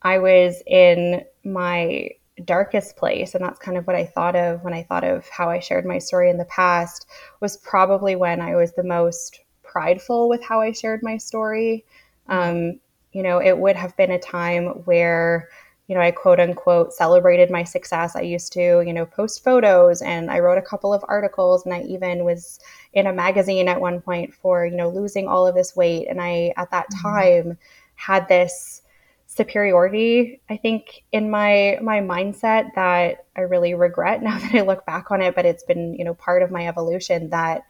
I 0.02 0.18
was 0.18 0.62
in 0.66 1.24
my 1.44 2.10
darkest 2.44 2.96
place 2.96 3.34
and 3.34 3.44
that's 3.44 3.58
kind 3.58 3.76
of 3.76 3.86
what 3.86 3.96
i 3.96 4.04
thought 4.04 4.36
of 4.36 4.62
when 4.62 4.72
i 4.72 4.82
thought 4.82 5.04
of 5.04 5.28
how 5.28 5.48
i 5.48 5.58
shared 5.58 5.84
my 5.84 5.98
story 5.98 6.30
in 6.30 6.38
the 6.38 6.44
past 6.44 7.06
was 7.40 7.56
probably 7.56 8.14
when 8.14 8.40
i 8.40 8.54
was 8.54 8.72
the 8.72 8.82
most 8.82 9.40
prideful 9.62 10.28
with 10.28 10.42
how 10.42 10.60
i 10.60 10.72
shared 10.72 11.00
my 11.02 11.16
story. 11.16 11.84
Um, 12.28 12.80
you 13.12 13.22
know 13.22 13.38
it 13.38 13.58
would 13.58 13.76
have 13.76 13.96
been 13.96 14.10
a 14.10 14.18
time 14.18 14.66
where 14.84 15.48
you 15.86 15.94
know 15.94 16.00
i 16.00 16.10
quote 16.10 16.40
unquote 16.40 16.92
celebrated 16.92 17.50
my 17.50 17.64
success. 17.64 18.14
I 18.16 18.20
used 18.20 18.52
to 18.52 18.82
you 18.86 18.92
know 18.92 19.06
post 19.06 19.42
photos 19.42 20.02
and 20.02 20.30
i 20.30 20.38
wrote 20.38 20.58
a 20.58 20.62
couple 20.62 20.92
of 20.92 21.04
articles 21.08 21.64
and 21.64 21.74
i 21.74 21.82
even 21.82 22.24
was 22.24 22.60
in 22.92 23.06
a 23.06 23.12
magazine 23.12 23.68
at 23.68 23.80
one 23.80 24.00
point 24.00 24.34
for 24.34 24.66
you 24.66 24.76
know 24.76 24.90
losing 24.90 25.26
all 25.26 25.46
of 25.46 25.54
this 25.54 25.74
weight. 25.74 26.08
And 26.08 26.20
i 26.20 26.52
at 26.56 26.70
that 26.70 26.86
mm-hmm. 26.90 27.08
time 27.08 27.58
had 27.94 28.28
this 28.28 28.82
superiority 29.38 30.40
i 30.50 30.56
think 30.56 31.04
in 31.12 31.30
my 31.30 31.78
my 31.80 32.00
mindset 32.00 32.74
that 32.74 33.24
i 33.36 33.40
really 33.40 33.72
regret 33.72 34.20
now 34.28 34.36
that 34.38 34.54
i 34.54 34.60
look 34.60 34.84
back 34.84 35.10
on 35.10 35.22
it 35.22 35.34
but 35.34 35.46
it's 35.46 35.62
been 35.62 35.94
you 35.94 36.04
know 36.04 36.14
part 36.14 36.42
of 36.42 36.50
my 36.50 36.66
evolution 36.66 37.30
that 37.30 37.62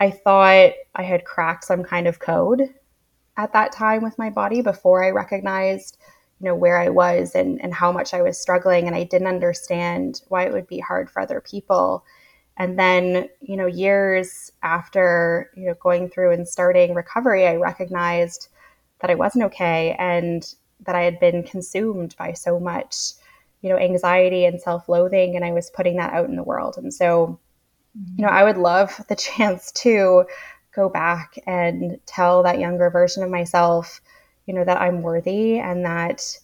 i 0.00 0.10
thought 0.10 0.72
i 0.94 1.02
had 1.02 1.24
cracked 1.24 1.64
some 1.64 1.84
kind 1.84 2.08
of 2.08 2.18
code 2.18 2.74
at 3.36 3.52
that 3.52 3.72
time 3.72 4.02
with 4.02 4.18
my 4.18 4.30
body 4.30 4.62
before 4.62 5.04
i 5.04 5.10
recognized 5.10 5.98
you 6.40 6.46
know 6.46 6.54
where 6.54 6.78
i 6.78 6.88
was 6.88 7.34
and 7.34 7.60
and 7.62 7.74
how 7.74 7.92
much 7.92 8.14
i 8.14 8.22
was 8.22 8.38
struggling 8.38 8.86
and 8.86 8.96
i 8.96 9.04
didn't 9.04 9.28
understand 9.28 10.22
why 10.28 10.44
it 10.44 10.52
would 10.52 10.66
be 10.66 10.80
hard 10.80 11.10
for 11.10 11.20
other 11.20 11.40
people. 11.40 12.04
And 12.58 12.78
then 12.78 13.28
you 13.42 13.56
know 13.56 13.66
years 13.66 14.50
after 14.62 15.50
you 15.54 15.66
know 15.66 15.74
going 15.74 16.08
through 16.08 16.32
and 16.32 16.48
starting 16.48 16.94
recovery 16.94 17.46
i 17.46 17.56
recognized 17.56 18.48
that 19.00 19.10
i 19.10 19.14
wasn't 19.14 19.44
okay 19.44 19.94
and 19.98 20.54
that 20.86 20.94
I 20.94 21.02
had 21.02 21.20
been 21.20 21.42
consumed 21.42 22.14
by 22.18 22.32
so 22.32 22.58
much, 22.58 23.12
you 23.60 23.68
know, 23.68 23.78
anxiety 23.78 24.44
and 24.44 24.60
self-loathing, 24.60 25.36
and 25.36 25.44
I 25.44 25.52
was 25.52 25.70
putting 25.70 25.96
that 25.96 26.12
out 26.12 26.28
in 26.28 26.36
the 26.36 26.42
world. 26.42 26.76
And 26.78 26.92
so, 26.92 27.38
you 28.16 28.24
know, 28.24 28.30
I 28.30 28.44
would 28.44 28.56
love 28.56 29.00
the 29.08 29.16
chance 29.16 29.72
to 29.72 30.24
go 30.74 30.88
back 30.88 31.38
and 31.46 31.98
tell 32.06 32.42
that 32.42 32.60
younger 32.60 32.90
version 32.90 33.22
of 33.22 33.30
myself, 33.30 34.00
you 34.46 34.54
know, 34.54 34.64
that 34.64 34.80
I'm 34.80 35.02
worthy 35.02 35.58
and 35.58 35.84
that, 35.84 36.38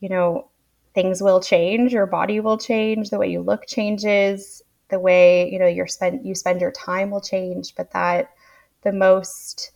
you 0.00 0.08
know, 0.08 0.48
things 0.94 1.22
will 1.22 1.40
change, 1.40 1.92
your 1.92 2.06
body 2.06 2.40
will 2.40 2.58
change, 2.58 3.10
the 3.10 3.18
way 3.18 3.30
you 3.30 3.40
look 3.40 3.66
changes, 3.66 4.62
the 4.88 4.98
way, 4.98 5.50
you 5.50 5.58
know, 5.58 5.66
you 5.66 5.86
spend 5.86 6.26
you 6.26 6.34
spend 6.34 6.60
your 6.60 6.72
time 6.72 7.10
will 7.10 7.20
change, 7.20 7.74
but 7.74 7.92
that 7.92 8.30
the 8.82 8.92
most 8.92 9.70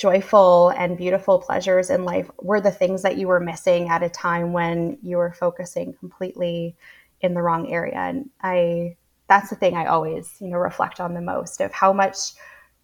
joyful 0.00 0.70
and 0.70 0.96
beautiful 0.96 1.38
pleasures 1.38 1.90
in 1.90 2.06
life 2.06 2.30
were 2.40 2.60
the 2.60 2.70
things 2.70 3.02
that 3.02 3.18
you 3.18 3.28
were 3.28 3.38
missing 3.38 3.90
at 3.90 4.02
a 4.02 4.08
time 4.08 4.54
when 4.54 4.96
you 5.02 5.18
were 5.18 5.30
focusing 5.34 5.92
completely 5.92 6.74
in 7.20 7.34
the 7.34 7.42
wrong 7.42 7.70
area. 7.70 7.96
And 7.96 8.30
i 8.42 8.96
that's 9.28 9.50
the 9.50 9.56
thing 9.56 9.76
i 9.76 9.86
always 9.86 10.34
you 10.40 10.48
know 10.48 10.58
reflect 10.58 10.98
on 11.00 11.14
the 11.14 11.20
most 11.20 11.60
of 11.60 11.70
how 11.72 11.92
much 11.92 12.32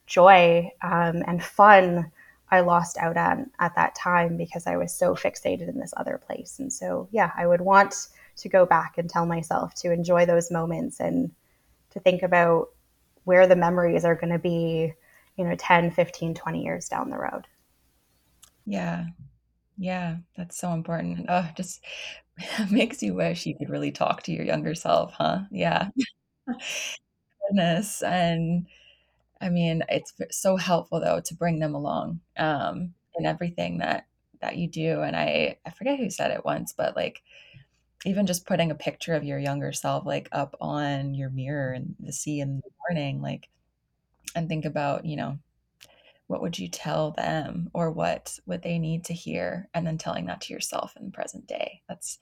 joy 0.06 0.70
um, 0.82 1.24
and 1.26 1.42
fun 1.42 2.12
i 2.52 2.60
lost 2.60 2.96
out 2.98 3.16
on 3.16 3.50
at 3.58 3.74
that 3.74 3.96
time 3.96 4.36
because 4.36 4.66
i 4.66 4.76
was 4.76 4.94
so 4.94 5.14
fixated 5.14 5.68
in 5.68 5.80
this 5.80 5.94
other 5.96 6.20
place. 6.24 6.58
And 6.58 6.72
so 6.72 7.08
yeah 7.10 7.32
i 7.36 7.46
would 7.46 7.62
want 7.62 8.08
to 8.36 8.48
go 8.48 8.66
back 8.66 8.98
and 8.98 9.08
tell 9.08 9.24
myself 9.24 9.74
to 9.76 9.90
enjoy 9.90 10.26
those 10.26 10.50
moments 10.50 11.00
and 11.00 11.30
to 11.90 11.98
think 11.98 12.22
about 12.22 12.68
where 13.24 13.46
the 13.46 13.56
memories 13.56 14.04
are 14.04 14.14
going 14.14 14.32
to 14.32 14.38
be 14.38 14.92
you 15.36 15.44
know 15.44 15.54
10 15.56 15.90
15 15.90 16.34
20 16.34 16.62
years 16.64 16.88
down 16.88 17.10
the 17.10 17.18
road. 17.18 17.46
Yeah. 18.64 19.06
Yeah 19.78 20.18
that's 20.36 20.58
so 20.58 20.72
important. 20.72 21.26
Oh 21.28 21.48
just 21.56 21.84
makes 22.70 23.02
you 23.02 23.14
wish 23.14 23.46
you 23.46 23.56
could 23.58 23.70
really 23.70 23.92
talk 23.92 24.22
to 24.24 24.32
your 24.32 24.44
younger 24.44 24.74
self 24.74 25.14
huh? 25.14 25.40
Yeah. 25.50 25.90
Goodness. 27.48 28.02
And 28.02 28.66
i 29.42 29.50
mean 29.50 29.82
it's 29.90 30.14
so 30.30 30.56
helpful 30.56 31.00
though 31.00 31.20
to 31.20 31.34
bring 31.34 31.58
them 31.60 31.74
along 31.74 32.20
um 32.38 32.94
in 33.16 33.26
everything 33.26 33.78
that 33.78 34.06
that 34.40 34.56
you 34.56 34.68
do. 34.68 35.02
And 35.02 35.16
i 35.16 35.58
i 35.66 35.70
forget 35.70 35.98
who 35.98 36.10
said 36.10 36.30
it 36.32 36.44
once 36.44 36.74
but 36.76 36.96
like 36.96 37.22
even 38.06 38.26
just 38.26 38.46
putting 38.46 38.70
a 38.70 38.74
picture 38.76 39.14
of 39.14 39.24
your 39.24 39.38
younger 39.38 39.72
self 39.72 40.06
like 40.06 40.28
up 40.32 40.56
on 40.60 41.14
your 41.14 41.30
mirror 41.30 41.72
and 41.72 41.96
the 42.00 42.12
sea 42.12 42.40
in 42.40 42.58
the 42.58 42.70
morning 42.88 43.22
like 43.22 43.48
and 44.34 44.48
think 44.48 44.64
about, 44.64 45.04
you 45.04 45.16
know, 45.16 45.38
what 46.26 46.42
would 46.42 46.58
you 46.58 46.68
tell 46.68 47.12
them 47.12 47.70
or 47.72 47.90
what 47.90 48.38
would 48.46 48.62
they 48.62 48.78
need 48.78 49.04
to 49.04 49.12
hear? 49.12 49.68
And 49.74 49.86
then 49.86 49.98
telling 49.98 50.26
that 50.26 50.40
to 50.42 50.52
yourself 50.52 50.94
in 50.98 51.06
the 51.06 51.12
present 51.12 51.46
day. 51.46 51.82
That's 51.88 52.18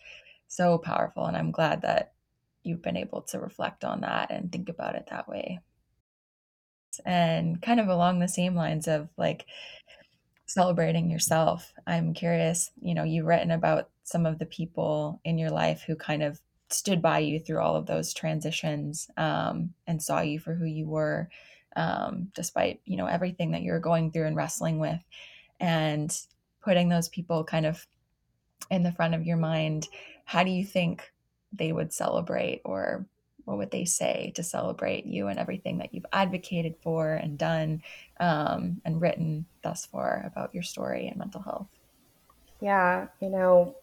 so 0.49 0.78
powerful. 0.78 1.25
And 1.26 1.37
I'm 1.37 1.50
glad 1.50 1.82
that 1.82 2.12
you've 2.62 2.82
been 2.82 2.96
able 2.96 3.23
to 3.23 3.40
reflect 3.40 3.84
on 3.84 4.02
that 4.02 4.30
and 4.30 4.50
think 4.50 4.68
about 4.68 4.94
it 4.94 5.08
that 5.11 5.28
way. 5.28 5.61
And 7.04 7.61
kind 7.61 7.80
of 7.80 7.88
along 7.88 8.18
the 8.18 8.28
same 8.28 8.54
lines 8.54 8.87
of 8.87 9.08
like 9.16 9.46
celebrating 10.46 11.11
yourself, 11.11 11.73
I'm 11.87 12.14
curious, 12.14 12.70
you 12.80 12.94
know, 12.94 13.04
you've 13.04 13.26
written 13.26 13.50
about 13.50 13.88
some 14.04 14.26
of 14.26 14.38
the 14.38 14.46
people 14.46 15.20
in 15.25 15.38
your 15.38 15.50
life 15.50 15.82
who 15.87 15.96
kind 15.96 16.23
of 16.23 16.40
stood 16.70 17.00
by 17.02 17.18
you 17.18 17.40
through 17.40 17.61
all 17.61 17.76
of 17.76 17.87
those 17.87 18.14
transitions 18.14 19.08
um, 19.16 19.75
and 19.87 20.02
saw 20.02 20.20
you 20.20 20.38
for 20.38 20.54
who 20.54 20.66
you 20.66 20.87
were 20.87 21.28
um, 21.76 22.31
despite 22.35 22.81
you 22.85 22.97
know 22.97 23.07
everything 23.07 23.52
that 23.52 23.62
you're 23.62 23.81
going 23.81 24.11
through 24.11 24.26
and 24.26 24.37
wrestling 24.37 24.78
with 24.78 25.00
and 25.61 26.19
putting 26.62 26.88
those 26.88 27.09
people 27.09 27.45
kind 27.45 27.66
of 27.66 27.87
in 28.71 28.83
the 28.83 28.93
front 28.93 29.14
of 29.14 29.26
your 29.26 29.37
mind 29.37 29.88
how 30.25 30.43
do 30.43 30.50
you 30.50 30.64
think 30.64 31.12
they 31.52 31.73
would 31.73 31.93
celebrate 31.93 32.61
or 32.64 33.07
what 33.45 33.59
would 33.59 33.71
they 33.71 33.85
say 33.85 34.33
to 34.35 34.43
celebrate 34.43 35.04
you 35.04 35.28
and 35.28 35.38
everything 35.38 35.78
that 35.78 35.93
you've 35.93 36.07
advocated 36.14 36.75
for 36.83 37.12
and 37.12 37.37
done 37.37 37.83
um, 38.19 38.81
and 38.87 39.02
written 39.02 39.45
thus 39.62 39.85
far 39.85 40.23
about 40.26 40.54
your 40.54 40.62
story 40.62 41.09
and 41.09 41.19
mental 41.19 41.43
health? 41.43 41.69
Yeah 42.61 43.09
you 43.21 43.28
know 43.28 43.76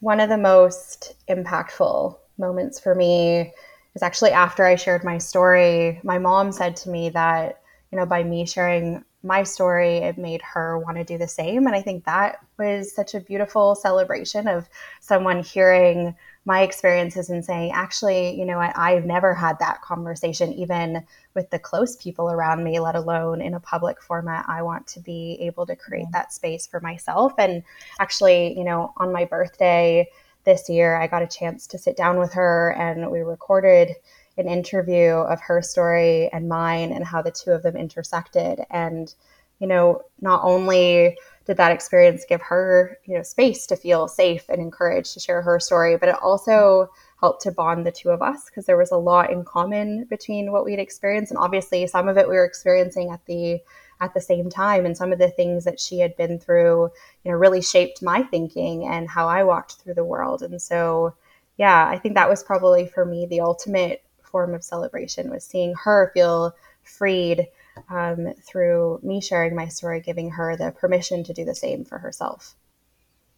one 0.00 0.20
of 0.20 0.28
the 0.28 0.38
most 0.38 1.14
impactful 1.28 2.18
moments 2.38 2.80
for 2.80 2.94
me 2.94 3.52
is 3.94 4.02
actually 4.02 4.30
after 4.30 4.64
I 4.64 4.76
shared 4.76 5.04
my 5.04 5.18
story, 5.18 6.00
my 6.02 6.18
mom 6.18 6.52
said 6.52 6.76
to 6.76 6.90
me 6.90 7.10
that, 7.10 7.62
you 7.90 7.98
know, 7.98 8.06
by 8.06 8.22
me 8.22 8.46
sharing 8.46 9.04
my 9.22 9.42
story, 9.44 9.98
it 9.98 10.18
made 10.18 10.42
her 10.42 10.78
want 10.78 10.96
to 10.96 11.04
do 11.04 11.16
the 11.16 11.28
same. 11.28 11.66
And 11.66 11.76
I 11.76 11.82
think 11.82 12.04
that 12.04 12.38
was 12.58 12.92
such 12.92 13.14
a 13.14 13.20
beautiful 13.20 13.74
celebration 13.74 14.48
of 14.48 14.68
someone 15.00 15.42
hearing 15.42 16.16
my 16.44 16.62
experiences 16.62 17.30
and 17.30 17.44
saying, 17.44 17.70
actually, 17.70 18.36
you 18.36 18.44
know, 18.44 18.58
I, 18.58 18.92
have 18.94 19.04
never 19.04 19.32
had 19.32 19.60
that 19.60 19.80
conversation, 19.80 20.52
even 20.54 21.06
with 21.34 21.50
the 21.50 21.58
close 21.58 21.94
people 21.94 22.32
around 22.32 22.64
me, 22.64 22.80
let 22.80 22.96
alone 22.96 23.40
in 23.40 23.54
a 23.54 23.60
public 23.60 24.02
format. 24.02 24.44
I 24.48 24.62
want 24.62 24.88
to 24.88 25.00
be 25.00 25.38
able 25.40 25.66
to 25.66 25.76
create 25.76 26.08
that 26.12 26.32
space 26.32 26.66
for 26.66 26.80
myself. 26.80 27.32
And 27.38 27.62
actually, 28.00 28.58
you 28.58 28.64
know, 28.64 28.92
on 28.96 29.12
my 29.12 29.24
birthday 29.24 30.08
this 30.44 30.68
year, 30.68 30.96
I 30.96 31.06
got 31.06 31.22
a 31.22 31.26
chance 31.26 31.66
to 31.68 31.78
sit 31.78 31.96
down 31.96 32.18
with 32.18 32.32
her 32.34 32.74
and 32.78 33.10
we 33.10 33.20
recorded 33.20 33.94
an 34.38 34.48
interview 34.48 35.10
of 35.10 35.40
her 35.40 35.62
story 35.62 36.30
and 36.32 36.48
mine 36.48 36.92
and 36.92 37.04
how 37.04 37.22
the 37.22 37.30
two 37.30 37.50
of 37.50 37.62
them 37.62 37.76
intersected. 37.76 38.60
And, 38.70 39.12
you 39.58 39.66
know, 39.66 40.02
not 40.20 40.42
only 40.42 41.16
did 41.44 41.56
that 41.56 41.72
experience 41.72 42.24
give 42.28 42.40
her 42.40 42.98
you 43.04 43.16
know 43.16 43.22
space 43.22 43.66
to 43.66 43.76
feel 43.76 44.08
safe 44.08 44.48
and 44.48 44.60
encouraged 44.60 45.14
to 45.14 45.20
share 45.20 45.42
her 45.42 45.58
story 45.58 45.96
but 45.96 46.08
it 46.08 46.16
also 46.22 46.88
helped 47.20 47.42
to 47.42 47.50
bond 47.50 47.86
the 47.86 47.92
two 47.92 48.10
of 48.10 48.22
us 48.22 48.46
because 48.46 48.66
there 48.66 48.76
was 48.76 48.90
a 48.90 48.96
lot 48.96 49.30
in 49.30 49.44
common 49.44 50.04
between 50.04 50.52
what 50.52 50.64
we'd 50.64 50.78
experienced 50.78 51.30
and 51.32 51.38
obviously 51.38 51.86
some 51.86 52.08
of 52.08 52.16
it 52.16 52.28
we 52.28 52.36
were 52.36 52.44
experiencing 52.44 53.10
at 53.10 53.24
the 53.26 53.60
at 54.02 54.12
the 54.12 54.20
same 54.20 54.50
time 54.50 54.84
and 54.84 54.96
some 54.96 55.12
of 55.12 55.18
the 55.18 55.30
things 55.30 55.64
that 55.64 55.80
she 55.80 56.00
had 56.00 56.14
been 56.16 56.38
through 56.38 56.90
you 57.24 57.30
know 57.30 57.36
really 57.38 57.62
shaped 57.62 58.02
my 58.02 58.22
thinking 58.24 58.84
and 58.84 59.08
how 59.08 59.28
i 59.28 59.42
walked 59.42 59.76
through 59.76 59.94
the 59.94 60.04
world 60.04 60.42
and 60.42 60.60
so 60.60 61.14
yeah 61.56 61.88
i 61.88 61.96
think 61.96 62.14
that 62.14 62.28
was 62.28 62.42
probably 62.42 62.86
for 62.86 63.04
me 63.04 63.24
the 63.26 63.40
ultimate 63.40 64.02
form 64.22 64.54
of 64.54 64.64
celebration 64.64 65.30
was 65.30 65.44
seeing 65.44 65.74
her 65.74 66.10
feel 66.12 66.54
freed 66.82 67.46
um, 67.88 68.32
through 68.42 69.00
me 69.02 69.20
sharing 69.20 69.54
my 69.54 69.68
story, 69.68 70.00
giving 70.00 70.30
her 70.30 70.56
the 70.56 70.72
permission 70.72 71.24
to 71.24 71.32
do 71.32 71.44
the 71.44 71.54
same 71.54 71.84
for 71.84 71.98
herself. 71.98 72.54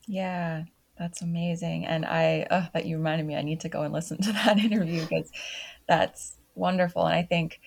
Yeah, 0.06 0.64
that's 0.99 1.23
amazing. 1.23 1.87
And 1.87 2.04
I, 2.04 2.47
oh, 2.50 2.66
that 2.73 2.87
you 2.87 2.97
reminded 2.97 3.26
me, 3.26 3.37
I 3.37 3.42
need 3.42 3.61
to 3.61 3.68
go 3.68 3.83
and 3.83 3.92
listen 3.92 4.21
to 4.23 4.33
that 4.44 4.59
interview 4.59 5.02
because 5.02 5.30
that's 5.88 6.37
wonderful. 6.54 7.04
And 7.04 7.14
I 7.14 7.23
think 7.23 7.61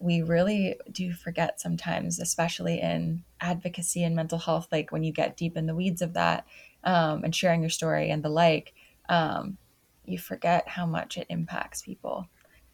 we 0.00 0.22
really 0.22 0.76
do 0.90 1.12
forget 1.12 1.60
sometimes, 1.60 2.18
especially 2.18 2.80
in 2.80 3.24
advocacy 3.40 4.04
and 4.04 4.14
mental 4.14 4.38
health, 4.38 4.68
like 4.70 4.92
when 4.92 5.02
you 5.02 5.12
get 5.12 5.36
deep 5.36 5.56
in 5.56 5.66
the 5.66 5.74
weeds 5.74 6.02
of 6.02 6.14
that 6.14 6.46
um, 6.84 7.24
and 7.24 7.34
sharing 7.34 7.60
your 7.60 7.70
story 7.70 8.10
and 8.10 8.22
the 8.22 8.28
like, 8.28 8.74
um, 9.08 9.58
you 10.04 10.18
forget 10.18 10.68
how 10.68 10.86
much 10.86 11.16
it 11.16 11.26
impacts 11.28 11.82
people 11.82 12.28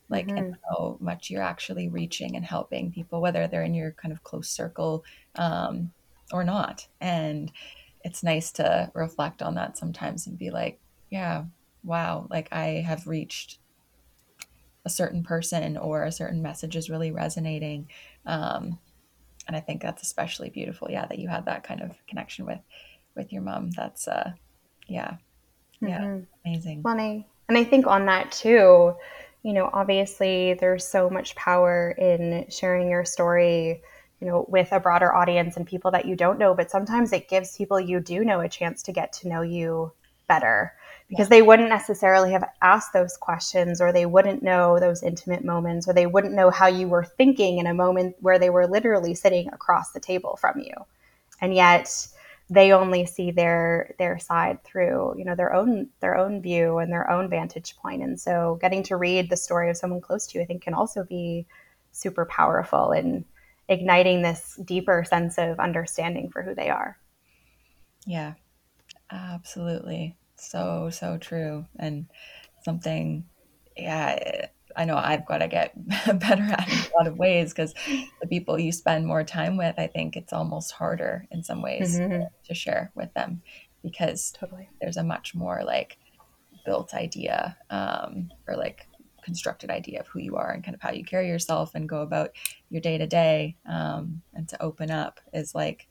like 0.09 0.27
mm-hmm. 0.27 0.39
and 0.39 0.57
how 0.69 0.97
much 1.01 1.31
you're 1.31 1.43
actually 1.43 1.89
reaching 1.89 2.37
and 2.37 2.45
helping 2.45 2.93
people 2.93 3.21
whether 3.21 3.47
they're 3.47 3.65
in 3.65 3.75
your 3.75 3.93
kind 3.93 4.13
of 4.13 4.23
close 4.23 4.49
circle 4.49 5.05
um, 5.37 5.91
or 6.33 6.45
not 6.45 6.87
and 7.01 7.51
it's 8.05 8.23
nice 8.23 8.53
to 8.53 8.91
reflect 8.95 9.43
on 9.43 9.55
that 9.55 9.79
sometimes 9.79 10.27
and 10.27 10.39
be 10.39 10.51
like 10.51 10.79
yeah 11.11 11.45
wow 11.83 12.27
like 12.31 12.49
i 12.53 12.83
have 12.87 13.07
reached 13.07 13.59
a 14.85 14.91
certain 14.91 15.23
person 15.23 15.77
or 15.77 16.05
a 16.05 16.13
certain 16.13 16.43
message 16.43 16.77
is 16.77 16.91
really 16.91 17.11
resonating 17.11 17.89
um, 18.27 18.79
and 19.47 19.57
i 19.57 19.61
think 19.61 19.83
that's 19.83 20.03
especially 20.03 20.51
beautiful 20.51 20.89
yeah 20.91 21.07
that 21.07 21.19
you 21.19 21.29
had 21.29 21.47
that 21.47 21.65
kind 21.65 21.81
of 21.81 21.93
connection 22.07 22.47
with 22.47 22.61
with 23.15 23.33
your 23.33 23.43
mom. 23.43 23.71
That's 23.71 24.09
uh 24.09 24.33
yeah. 24.89 25.17
Yeah. 25.81 26.01
Mm-hmm. 26.01 26.25
amazing. 26.45 26.83
Funny. 26.83 27.27
And 27.49 27.59
i 27.59 27.65
think 27.65 27.87
on 27.87 28.07
that 28.07 28.33
too 28.33 28.95
you 29.45 29.53
know, 29.53 29.69
obviously 29.75 30.55
there's 30.55 30.87
so 30.87 31.11
much 31.11 31.37
power 31.37 31.91
in 31.99 32.47
sharing 32.49 32.89
your 32.89 33.05
story, 33.05 33.83
you 34.19 34.27
know, 34.27 34.47
with 34.49 34.73
a 34.73 34.81
broader 34.81 35.15
audience 35.15 35.59
and 35.59 35.67
people 35.67 35.91
that 35.91 36.07
you 36.07 36.17
don't 36.17 36.39
know, 36.39 36.55
but 36.55 36.71
sometimes 36.71 37.13
it 37.13 37.29
gives 37.29 37.55
people 37.55 37.79
you 37.79 38.01
do 38.01 38.25
know 38.25 38.41
a 38.41 38.49
chance 38.49 38.83
to 38.85 38.93
get 38.93 39.13
to 39.13 39.29
know 39.29 39.43
you 39.43 39.93
better 40.29 40.73
because 41.09 41.27
yeah. 41.27 41.37
they 41.37 41.43
wouldn't 41.43 41.69
necessarily 41.69 42.33
have 42.33 42.49
asked 42.63 42.93
those 42.93 43.17
questions 43.17 43.81
or 43.81 43.93
they 43.93 44.07
wouldn't 44.07 44.43
know 44.43 44.79
those 44.81 45.03
intimate 45.03 45.45
moments 45.45 45.87
or 45.87 45.93
they 45.93 46.07
wouldn't 46.07 46.35
know 46.35 46.51
how 46.51 46.67
you 46.67 46.89
were 46.89 47.05
thinking 47.05 47.59
in 47.59 47.67
a 47.67 47.75
moment 47.75 48.17
where 48.21 48.39
they 48.39 48.51
were 48.51 48.67
literally 48.67 49.15
sitting 49.15 49.49
across 49.49 49.93
the 49.93 50.01
table 50.01 50.37
from 50.41 50.59
you. 50.61 50.75
And 51.41 51.55
yet, 51.55 52.09
they 52.51 52.73
only 52.73 53.07
see 53.07 53.31
their 53.31 53.95
their 53.99 54.19
side 54.19 54.63
through 54.65 55.15
you 55.17 55.25
know 55.25 55.35
their 55.35 55.55
own 55.55 55.89
their 56.01 56.17
own 56.17 56.43
view 56.43 56.79
and 56.79 56.93
their 56.93 57.11
own 57.11 57.29
vantage 57.29 57.75
point. 57.77 58.01
point 58.01 58.03
and 58.03 58.21
so 58.21 58.59
getting 58.61 58.83
to 58.83 58.97
read 58.97 59.31
the 59.31 59.37
story 59.37 59.71
of 59.71 59.77
someone 59.77 60.01
close 60.01 60.27
to 60.27 60.39
you 60.39 60.45
i 60.45 60.47
think 60.47 60.63
can 60.63 60.75
also 60.75 61.05
be 61.05 61.47
super 61.93 62.27
powerful 62.27 62.93
in 62.93 63.25
igniting 63.69 64.21
this 64.21 64.61
deeper 64.65 65.05
sense 65.09 65.39
of 65.39 65.59
understanding 65.59 66.29
for 66.31 66.43
who 66.43 66.55
they 66.55 66.69
are 66.69 66.99
yeah 68.07 68.35
absolutely 69.11 70.15
so 70.37 70.91
so 70.91 71.17
true 71.19 71.65
and 71.79 72.07
something 72.65 73.25
yeah 73.77 74.47
I 74.77 74.85
know 74.85 74.97
I've 74.97 75.27
got 75.27 75.39
to 75.39 75.49
get 75.49 75.73
better 76.07 76.43
at 76.43 76.69
in 76.69 76.79
a 76.79 76.97
lot 76.97 77.07
of 77.07 77.19
ways 77.19 77.53
because 77.53 77.75
the 78.21 78.27
people 78.29 78.59
you 78.59 78.73
spend 78.73 79.07
more 79.07 79.23
time 79.23 79.57
with, 79.57 79.79
I 79.79 79.87
think 79.87 80.17
it's 80.17 80.33
almost 80.33 80.73
harder 80.73 81.27
in 81.31 81.43
some 81.43 81.63
ways 81.63 81.99
mm-hmm. 81.99 82.25
to 82.45 82.55
share 82.55 82.91
with 82.95 83.13
them 83.15 83.43
because 83.83 84.33
totally. 84.33 84.69
there's 84.81 84.97
a 84.97 85.05
much 85.05 85.35
more 85.35 85.63
like 85.65 85.99
built 86.65 86.95
idea 86.95 87.57
um, 87.71 88.31
or 88.49 88.57
like 88.57 88.89
constructed 89.23 89.71
idea 89.71 90.01
of 90.01 90.07
who 90.09 90.19
you 90.19 90.37
are 90.37 90.51
and 90.51 90.63
kind 90.63 90.75
of 90.75 90.83
how 90.83 90.91
you 90.91 91.05
carry 91.05 91.29
yourself 91.29 91.75
and 91.75 91.89
go 91.89 92.03
about 92.03 92.31
your 92.69 92.81
day 92.81 92.99
to 92.99 93.07
day 93.07 93.57
and 93.65 94.49
to 94.49 94.63
open 94.63 94.91
up 94.91 95.19
is 95.33 95.55
like 95.55 95.87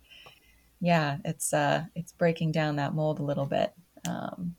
yeah 0.82 1.17
it's 1.25 1.51
uh 1.51 1.84
it's 1.95 2.12
breaking 2.12 2.51
down 2.51 2.75
that 2.75 2.93
mold 2.93 3.19
a 3.19 3.23
little 3.23 3.47
bit 3.47 3.73
um, 4.08 4.56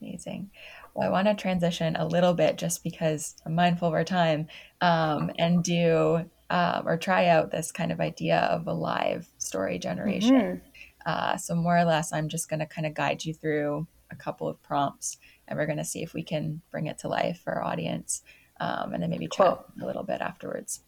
amazing 0.00 0.50
well, 0.94 1.08
I 1.08 1.10
want 1.10 1.26
to 1.28 1.34
transition 1.34 1.96
a 1.96 2.06
little 2.06 2.34
bit 2.34 2.58
just 2.58 2.84
because 2.84 3.34
I'm 3.46 3.54
mindful 3.54 3.88
of 3.88 3.94
our 3.94 4.04
time 4.04 4.48
um, 4.80 5.30
and 5.38 5.64
do 5.64 6.28
um, 6.50 6.86
or 6.86 6.98
try 6.98 7.28
out 7.28 7.50
this 7.50 7.72
kind 7.72 7.90
of 7.90 8.00
idea 8.00 8.38
of 8.38 8.66
a 8.66 8.74
live 8.74 9.26
story 9.38 9.78
generation. 9.78 10.34
Mm-hmm. 10.34 10.66
Uh, 11.06 11.36
so, 11.36 11.54
more 11.54 11.76
or 11.76 11.84
less, 11.84 12.12
I'm 12.12 12.28
just 12.28 12.48
going 12.48 12.60
to 12.60 12.66
kind 12.66 12.86
of 12.86 12.94
guide 12.94 13.24
you 13.24 13.32
through 13.32 13.86
a 14.10 14.16
couple 14.16 14.46
of 14.46 14.62
prompts 14.62 15.16
and 15.48 15.58
we're 15.58 15.66
going 15.66 15.78
to 15.78 15.84
see 15.84 16.02
if 16.02 16.12
we 16.12 16.22
can 16.22 16.60
bring 16.70 16.86
it 16.86 16.98
to 16.98 17.08
life 17.08 17.40
for 17.42 17.54
our 17.54 17.64
audience 17.64 18.22
um, 18.60 18.92
and 18.92 19.02
then 19.02 19.08
maybe 19.08 19.26
chat 19.26 19.46
cool. 19.46 19.66
a 19.82 19.86
little 19.86 20.02
bit 20.02 20.20
afterwards. 20.20 20.80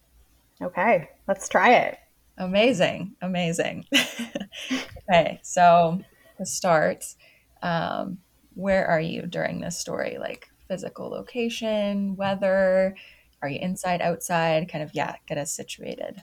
Okay, 0.63 1.09
let's 1.27 1.49
try 1.49 1.75
it. 1.75 1.99
Amazing, 2.37 3.17
amazing. 3.23 3.87
okay, 5.11 5.41
so 5.43 6.01
to 6.39 6.47
start, 6.47 7.05
um, 7.63 8.19
where 8.55 8.87
are 8.87 9.01
you 9.01 9.23
during 9.23 9.61
this 9.61 9.79
story? 9.79 10.17
Like 10.19 10.49
physical 10.69 11.09
location, 11.11 12.17
weather? 12.17 12.97
Are 13.43 13.49
you 13.49 13.59
inside, 13.61 14.01
outside? 14.01 14.69
Kind 14.71 14.85
of, 14.85 14.91
yeah, 14.95 15.17
get 15.27 15.39
us 15.39 15.53
situated. 15.53 16.23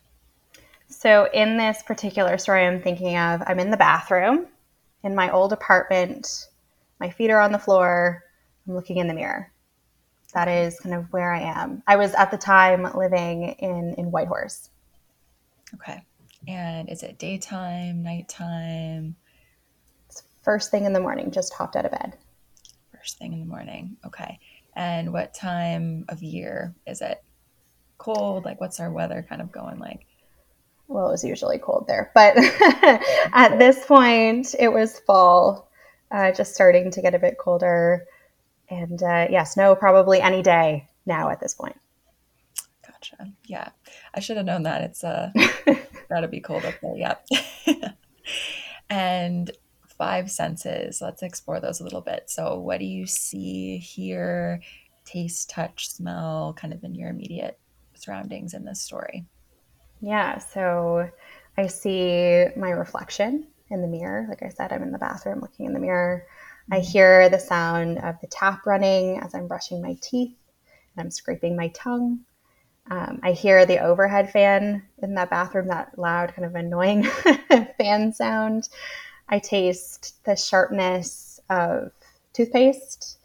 So, 0.88 1.30
in 1.34 1.58
this 1.58 1.82
particular 1.84 2.38
story 2.38 2.66
I'm 2.66 2.82
thinking 2.82 3.18
of, 3.18 3.42
I'm 3.46 3.60
in 3.60 3.72
the 3.72 3.78
bathroom 3.78 4.48
in 5.04 5.16
my 5.16 5.32
old 5.32 5.54
apartment. 5.54 6.48
My 7.00 7.10
feet 7.10 7.32
are 7.32 7.40
on 7.40 7.52
the 7.52 7.60
floor. 7.60 8.24
I'm 8.68 8.76
looking 8.76 8.98
in 8.98 9.08
the 9.08 9.14
mirror. 9.14 9.52
That 10.34 10.48
is 10.48 10.80
kind 10.80 10.96
of 10.96 11.12
where 11.12 11.34
I 11.34 11.42
am. 11.42 11.84
I 11.88 11.98
was 11.98 12.14
at 12.14 12.32
the 12.32 12.38
time 12.38 12.88
living 12.96 13.56
in, 13.60 13.96
in 13.98 14.12
Whitehorse. 14.12 14.70
Okay. 15.76 16.02
And 16.48 16.90
is 16.90 17.04
it 17.04 17.20
daytime, 17.20 18.04
nighttime? 18.04 19.16
First 20.42 20.72
thing 20.72 20.86
in 20.86 20.94
the 20.94 21.00
morning, 21.00 21.32
just 21.32 21.54
hopped 21.54 21.76
out 21.76 21.86
of 21.86 21.92
bed. 21.92 22.18
First 22.92 23.18
thing 23.18 23.34
in 23.34 23.40
the 23.40 23.46
morning. 23.46 23.98
Okay. 24.06 24.40
And 24.76 25.12
what 25.12 25.34
time 25.34 26.06
of 26.10 26.24
year 26.24 26.74
is 26.88 27.02
it? 27.02 27.24
Cold? 27.98 28.46
Like, 28.46 28.60
what's 28.60 28.80
our 28.80 28.92
weather 28.92 29.26
kind 29.28 29.42
of 29.42 29.52
going 29.52 29.80
like? 29.80 30.06
Well, 30.88 31.08
it 31.08 31.12
was 31.12 31.24
usually 31.24 31.58
cold 31.58 31.86
there, 31.88 32.12
but 32.14 32.36
at 33.34 33.58
this 33.58 33.86
point, 33.86 34.54
it 34.60 34.68
was 34.68 35.00
fall, 35.00 35.70
uh, 36.12 36.32
just 36.34 36.54
starting 36.54 36.92
to 36.92 37.02
get 37.02 37.16
a 37.16 37.20
bit 37.20 37.38
colder. 37.38 38.06
And 38.70 39.02
uh, 39.02 39.28
yeah, 39.30 39.44
snow 39.46 39.76
probably 39.76 40.20
any 40.20 40.42
day 40.42 40.88
now 41.06 41.30
at 41.30 41.40
this 41.40 41.54
point. 41.54 41.80
Gotcha. 42.86 43.32
Yeah. 43.46 43.70
I 44.14 44.20
should 44.20 44.38
have 44.38 44.46
known 44.46 44.64
that. 44.64 44.82
It's 44.82 45.04
uh, 45.04 45.32
gotta 46.10 46.28
be 46.28 46.42
cold 46.42 46.66
up 46.66 46.76
there. 46.82 46.96
Yeah. 46.98 47.16
and 48.90 49.50
five 50.02 50.32
senses. 50.32 51.00
Let's 51.00 51.22
explore 51.22 51.60
those 51.60 51.80
a 51.80 51.84
little 51.84 52.02
bit. 52.02 52.24
So, 52.26 52.58
what 52.58 52.80
do 52.80 52.86
you 52.86 53.06
see, 53.06 53.78
hear, 53.78 54.60
taste, 55.06 55.52
touch, 55.52 55.90
smell, 55.90 56.56
kind 56.58 56.74
of 56.74 56.84
in 56.84 56.96
your 56.96 57.10
immediate 57.10 57.60
surroundings 57.94 58.56
in 58.56 58.66
this 58.66 58.82
story? 58.82 59.26
Yeah, 60.02 60.40
so 60.40 61.08
I 61.56 61.68
see 61.68 62.48
my 62.58 62.72
reflection 62.72 63.46
in 63.70 63.84
the 63.84 63.88
mirror. 63.88 64.26
Like 64.28 64.42
I 64.42 64.50
said, 64.50 64.74
I'm 64.74 64.82
in 64.82 64.92
the 64.92 64.98
bathroom 64.98 65.40
looking 65.40 65.68
in 65.68 65.74
the 65.74 65.80
mirror. 65.80 66.26
I 66.72 66.78
mm-hmm. 66.78 66.92
hear 66.92 67.30
the 67.30 67.38
sound 67.38 68.00
of 68.00 68.16
the 68.22 68.28
tap 68.28 68.66
running 68.66 69.20
as 69.20 69.36
I'm 69.36 69.48
brushing 69.48 69.84
my 69.84 70.00
teeth 70.02 70.36
and 70.96 71.06
I'm 71.06 71.12
scraping 71.12 71.56
my 71.56 71.68
tongue. 71.76 72.22
Um, 72.90 73.20
I 73.22 73.34
hear 73.34 73.68
the 73.68 73.78
overhead 73.78 74.32
fan 74.32 74.82
in 75.04 75.14
that 75.14 75.30
bathroom, 75.30 75.68
that 75.68 76.00
loud, 76.00 76.34
kind 76.34 76.46
of 76.46 76.56
annoying 76.56 77.04
fan 77.78 78.12
sound. 78.14 78.68
I 79.32 79.40
taste 79.40 80.24
the 80.26 80.36
sharpness 80.36 81.40
of 81.50 81.92
toothpaste 82.34 83.18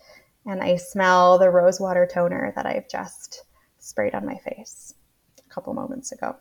and 0.47 0.62
I 0.62 0.77
smell 0.77 1.38
the 1.38 1.51
rosewater 1.51 2.07
toner 2.07 2.53
that 2.55 2.64
I've 2.64 2.88
just 2.88 3.45
sprayed 3.81 4.14
on 4.14 4.25
my 4.25 4.37
face 4.37 4.95
a 5.38 5.53
couple 5.53 5.75
moments 5.75 6.12
ago. 6.12 6.37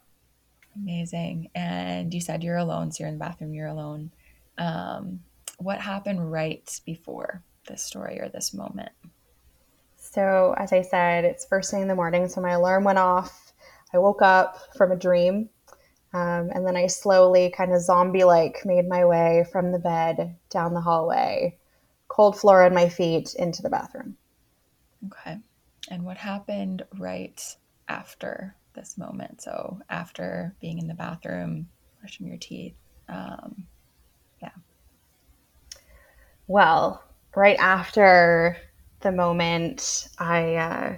Amazing. 0.76 1.50
And 1.56 2.14
you 2.14 2.22
said 2.22 2.44
you're 2.44 2.58
alone, 2.58 2.92
so 2.92 3.02
you're 3.02 3.10
in 3.10 3.16
the 3.16 3.24
bathroom, 3.24 3.54
you're 3.54 3.68
alone. 3.68 4.12
Um, 4.58 5.22
what 5.58 5.80
happened 5.80 6.32
right 6.32 6.70
before 6.86 7.42
this 7.68 7.82
story 7.82 8.20
or 8.20 8.30
this 8.30 8.54
moment? 8.54 8.90
So, 9.96 10.54
as 10.58 10.72
I 10.72 10.82
said, 10.82 11.26
it's 11.26 11.46
first 11.46 11.72
thing 11.72 11.82
in 11.82 11.88
the 11.88 11.96
morning. 11.96 12.28
So, 12.28 12.42
my 12.42 12.52
alarm 12.52 12.84
went 12.84 13.00
off. 13.00 13.54
I 13.94 13.98
woke 13.98 14.22
up 14.22 14.76
from 14.78 14.92
a 14.92 14.96
dream. 14.96 15.50
Um, 16.16 16.50
and 16.54 16.66
then 16.66 16.78
I 16.78 16.88
slowly, 16.88 17.50
kind 17.50 17.74
of 17.74 17.82
zombie 17.82 18.24
like, 18.24 18.62
made 18.64 18.88
my 18.88 19.04
way 19.04 19.46
from 19.52 19.74
the 19.74 19.80
bed 19.80 20.38
down 20.50 20.74
the 20.74 20.80
hallway, 20.80 21.58
cold 22.08 22.40
floor 22.40 22.64
on 22.64 22.74
my 22.74 22.88
feet, 22.88 23.36
into 23.36 23.62
the 23.62 23.70
bathroom. 23.70 24.16
Okay. 25.08 25.40
And 25.92 26.06
what 26.06 26.16
happened 26.16 26.86
right 26.98 27.44
after 27.90 28.56
this 28.76 28.98
moment? 28.98 29.42
So, 29.42 29.82
after 29.90 30.56
being 30.62 30.80
in 30.80 30.88
the 30.88 30.94
bathroom, 30.94 31.68
brushing 32.00 32.28
your 32.28 32.38
teeth. 32.38 32.78
Um, 33.10 33.68
yeah. 34.42 34.56
Well, 36.48 37.04
right 37.36 37.60
after 37.60 38.56
the 39.02 39.12
moment, 39.12 40.08
I 40.18 40.56
uh, 40.56 40.98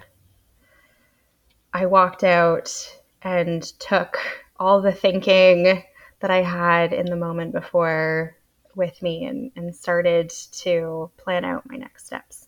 I 1.73 1.88
walked 1.88 2.23
out 2.23 2.99
and 3.23 3.63
took 3.80 4.19
all 4.60 4.82
the 4.82 4.91
thinking 4.91 5.84
that 6.20 6.32
I 6.32 6.41
had 6.41 6.93
in 6.93 7.06
the 7.06 7.15
moment 7.15 7.54
before 7.54 8.36
with 8.76 9.02
me 9.02 9.26
and, 9.26 9.52
and 9.56 9.76
started 9.76 10.30
to 10.30 11.12
plan 11.17 11.43
out 11.43 11.70
my 11.70 11.78
next 11.78 12.06
steps. 12.06 12.48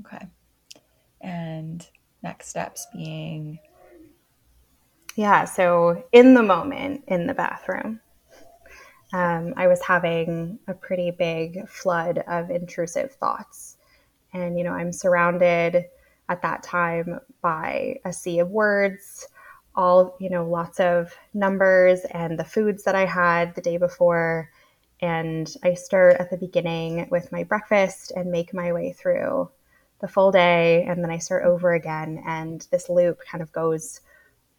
Okay. 0.00 0.26
And 1.20 1.86
next 2.22 2.48
steps 2.48 2.86
being? 2.92 3.58
Yeah, 5.16 5.44
so 5.44 6.04
in 6.12 6.34
the 6.34 6.42
moment 6.42 7.04
in 7.06 7.26
the 7.26 7.34
bathroom, 7.34 8.00
um, 9.12 9.54
I 9.56 9.68
was 9.68 9.80
having 9.80 10.58
a 10.66 10.74
pretty 10.74 11.12
big 11.12 11.68
flood 11.68 12.24
of 12.26 12.50
intrusive 12.50 13.12
thoughts. 13.12 13.76
And, 14.32 14.58
you 14.58 14.64
know, 14.64 14.72
I'm 14.72 14.92
surrounded 14.92 15.84
at 16.28 16.42
that 16.42 16.64
time 16.64 17.20
by 17.40 18.00
a 18.04 18.12
sea 18.12 18.40
of 18.40 18.50
words, 18.50 19.28
all, 19.76 20.16
you 20.20 20.30
know, 20.30 20.48
lots 20.48 20.80
of 20.80 21.14
numbers 21.32 22.00
and 22.10 22.38
the 22.38 22.44
foods 22.44 22.84
that 22.84 22.94
I 22.94 23.06
had 23.06 23.54
the 23.54 23.60
day 23.60 23.76
before. 23.76 24.50
And 25.00 25.52
I 25.62 25.74
start 25.74 26.16
at 26.18 26.30
the 26.30 26.36
beginning 26.36 27.08
with 27.10 27.32
my 27.32 27.44
breakfast 27.44 28.12
and 28.14 28.30
make 28.30 28.54
my 28.54 28.72
way 28.72 28.92
through 28.92 29.50
the 30.00 30.08
full 30.08 30.30
day. 30.30 30.84
And 30.84 31.02
then 31.02 31.10
I 31.10 31.18
start 31.18 31.44
over 31.44 31.74
again. 31.74 32.22
And 32.26 32.66
this 32.70 32.88
loop 32.88 33.18
kind 33.30 33.42
of 33.42 33.52
goes 33.52 34.00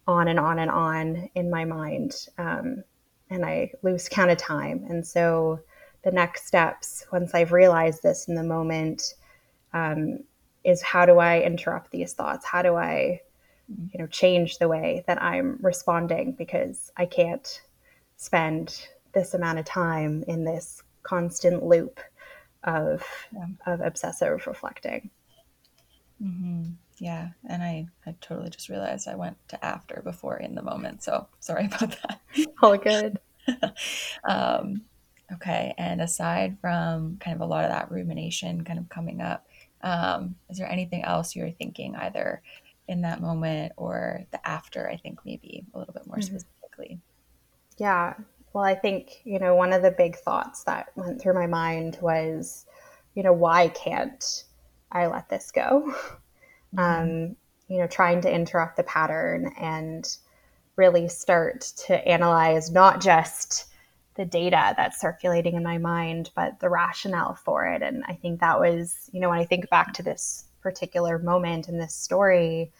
on 0.06 0.28
and 0.28 0.38
on 0.38 0.58
and 0.58 0.70
on 0.70 1.30
in 1.34 1.50
my 1.50 1.64
mind. 1.64 2.28
Um, 2.38 2.84
and 3.30 3.44
I 3.44 3.72
lose 3.82 4.08
count 4.08 4.30
of 4.30 4.38
time. 4.38 4.86
And 4.88 5.04
so 5.06 5.60
the 6.02 6.12
next 6.12 6.46
steps, 6.46 7.04
once 7.12 7.34
I've 7.34 7.52
realized 7.52 8.02
this 8.02 8.28
in 8.28 8.34
the 8.34 8.44
moment, 8.44 9.14
um, 9.72 10.20
is 10.64 10.82
how 10.82 11.06
do 11.06 11.18
I 11.18 11.40
interrupt 11.40 11.90
these 11.90 12.12
thoughts? 12.12 12.44
How 12.44 12.62
do 12.62 12.76
I, 12.76 13.20
you 13.68 13.98
know, 13.98 14.06
change 14.06 14.58
the 14.58 14.68
way 14.68 15.04
that 15.06 15.22
I'm 15.22 15.58
responding 15.60 16.32
because 16.32 16.92
I 16.96 17.06
can't 17.06 17.62
spend 18.16 18.86
this 19.12 19.34
amount 19.34 19.58
of 19.58 19.64
time 19.64 20.24
in 20.28 20.44
this 20.44 20.82
constant 21.02 21.64
loop 21.64 22.00
of 22.64 23.04
yeah. 23.32 23.72
of 23.72 23.80
obsessive 23.80 24.46
reflecting. 24.46 25.10
Mm-hmm. 26.22 26.72
Yeah, 26.98 27.28
and 27.48 27.62
I, 27.62 27.86
I 28.06 28.14
totally 28.20 28.48
just 28.48 28.68
realized 28.68 29.06
I 29.06 29.16
went 29.16 29.36
to 29.48 29.64
after 29.64 30.00
before 30.02 30.38
in 30.38 30.54
the 30.54 30.62
moment. 30.62 31.02
So 31.02 31.26
sorry 31.40 31.66
about 31.72 31.96
that. 32.02 32.20
All 32.62 32.78
good. 32.78 33.18
um, 34.24 34.82
okay, 35.32 35.74
and 35.76 36.00
aside 36.00 36.56
from 36.60 37.18
kind 37.18 37.34
of 37.34 37.42
a 37.42 37.46
lot 37.46 37.64
of 37.64 37.70
that 37.70 37.90
rumination 37.90 38.64
kind 38.64 38.78
of 38.78 38.88
coming 38.88 39.20
up, 39.20 39.46
um, 39.82 40.36
is 40.48 40.58
there 40.58 40.70
anything 40.70 41.04
else 41.04 41.36
you're 41.36 41.50
thinking 41.50 41.94
either 41.96 42.42
in 42.88 43.02
that 43.02 43.20
moment 43.20 43.72
or 43.76 44.24
the 44.30 44.48
after? 44.48 44.88
I 44.88 44.96
think 44.96 45.20
maybe 45.24 45.64
a 45.74 45.78
little 45.78 45.94
bit 45.94 46.06
more 46.06 46.16
mm-hmm. 46.16 46.36
specifically. 46.36 47.00
Yeah. 47.78 48.14
Well, 48.52 48.64
I 48.64 48.74
think, 48.74 49.20
you 49.24 49.38
know, 49.38 49.54
one 49.54 49.72
of 49.72 49.82
the 49.82 49.90
big 49.90 50.16
thoughts 50.16 50.64
that 50.64 50.88
went 50.96 51.20
through 51.20 51.34
my 51.34 51.46
mind 51.46 51.98
was, 52.00 52.64
you 53.14 53.22
know, 53.22 53.32
why 53.32 53.68
can't 53.68 54.44
I 54.90 55.06
let 55.06 55.28
this 55.28 55.50
go? 55.50 55.94
Mm-hmm. 56.74 57.02
Um, 57.02 57.36
you 57.68 57.78
know, 57.78 57.86
trying 57.86 58.20
to 58.22 58.32
interrupt 58.32 58.76
the 58.76 58.82
pattern 58.82 59.52
and 59.58 60.04
really 60.74 61.08
start 61.08 61.60
to 61.86 62.06
analyze 62.06 62.70
not 62.70 63.00
just 63.00 63.66
the 64.14 64.24
data 64.24 64.74
that's 64.76 65.00
circulating 65.00 65.54
in 65.54 65.62
my 65.62 65.78
mind, 65.78 66.30
but 66.34 66.58
the 66.60 66.68
rationale 66.68 67.34
for 67.34 67.66
it. 67.66 67.82
And 67.82 68.04
I 68.08 68.14
think 68.14 68.40
that 68.40 68.58
was, 68.58 69.10
you 69.12 69.20
know, 69.20 69.28
when 69.28 69.38
I 69.38 69.44
think 69.44 69.68
back 69.70 69.92
to 69.94 70.02
this 70.02 70.44
particular 70.60 71.18
moment 71.18 71.68
in 71.68 71.78
this 71.78 71.94
story, 71.94 72.70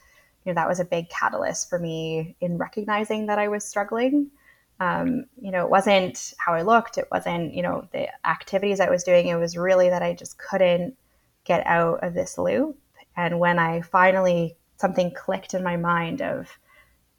you 0.44 0.52
know, 0.52 0.54
that 0.54 0.68
was 0.68 0.80
a 0.80 0.84
big 0.84 1.08
catalyst 1.08 1.68
for 1.68 1.78
me 1.78 2.36
in 2.40 2.58
recognizing 2.58 3.26
that 3.26 3.38
I 3.38 3.48
was 3.48 3.64
struggling. 3.64 4.30
Um, 4.78 5.24
you 5.40 5.50
know, 5.50 5.64
it 5.64 5.70
wasn't 5.70 6.34
how 6.38 6.54
I 6.54 6.62
looked, 6.62 6.98
it 6.98 7.08
wasn't, 7.10 7.54
you 7.54 7.62
know, 7.62 7.88
the 7.92 8.08
activities 8.26 8.80
I 8.80 8.90
was 8.90 9.04
doing. 9.04 9.28
It 9.28 9.36
was 9.36 9.56
really 9.56 9.88
that 9.88 10.02
I 10.02 10.12
just 10.12 10.38
couldn't 10.38 10.96
get 11.44 11.66
out 11.66 12.04
of 12.04 12.14
this 12.14 12.36
loop. 12.36 12.78
And 13.16 13.40
when 13.40 13.58
I 13.58 13.80
finally 13.80 14.56
something 14.76 15.12
clicked 15.14 15.54
in 15.54 15.62
my 15.62 15.76
mind 15.76 16.20
of 16.20 16.48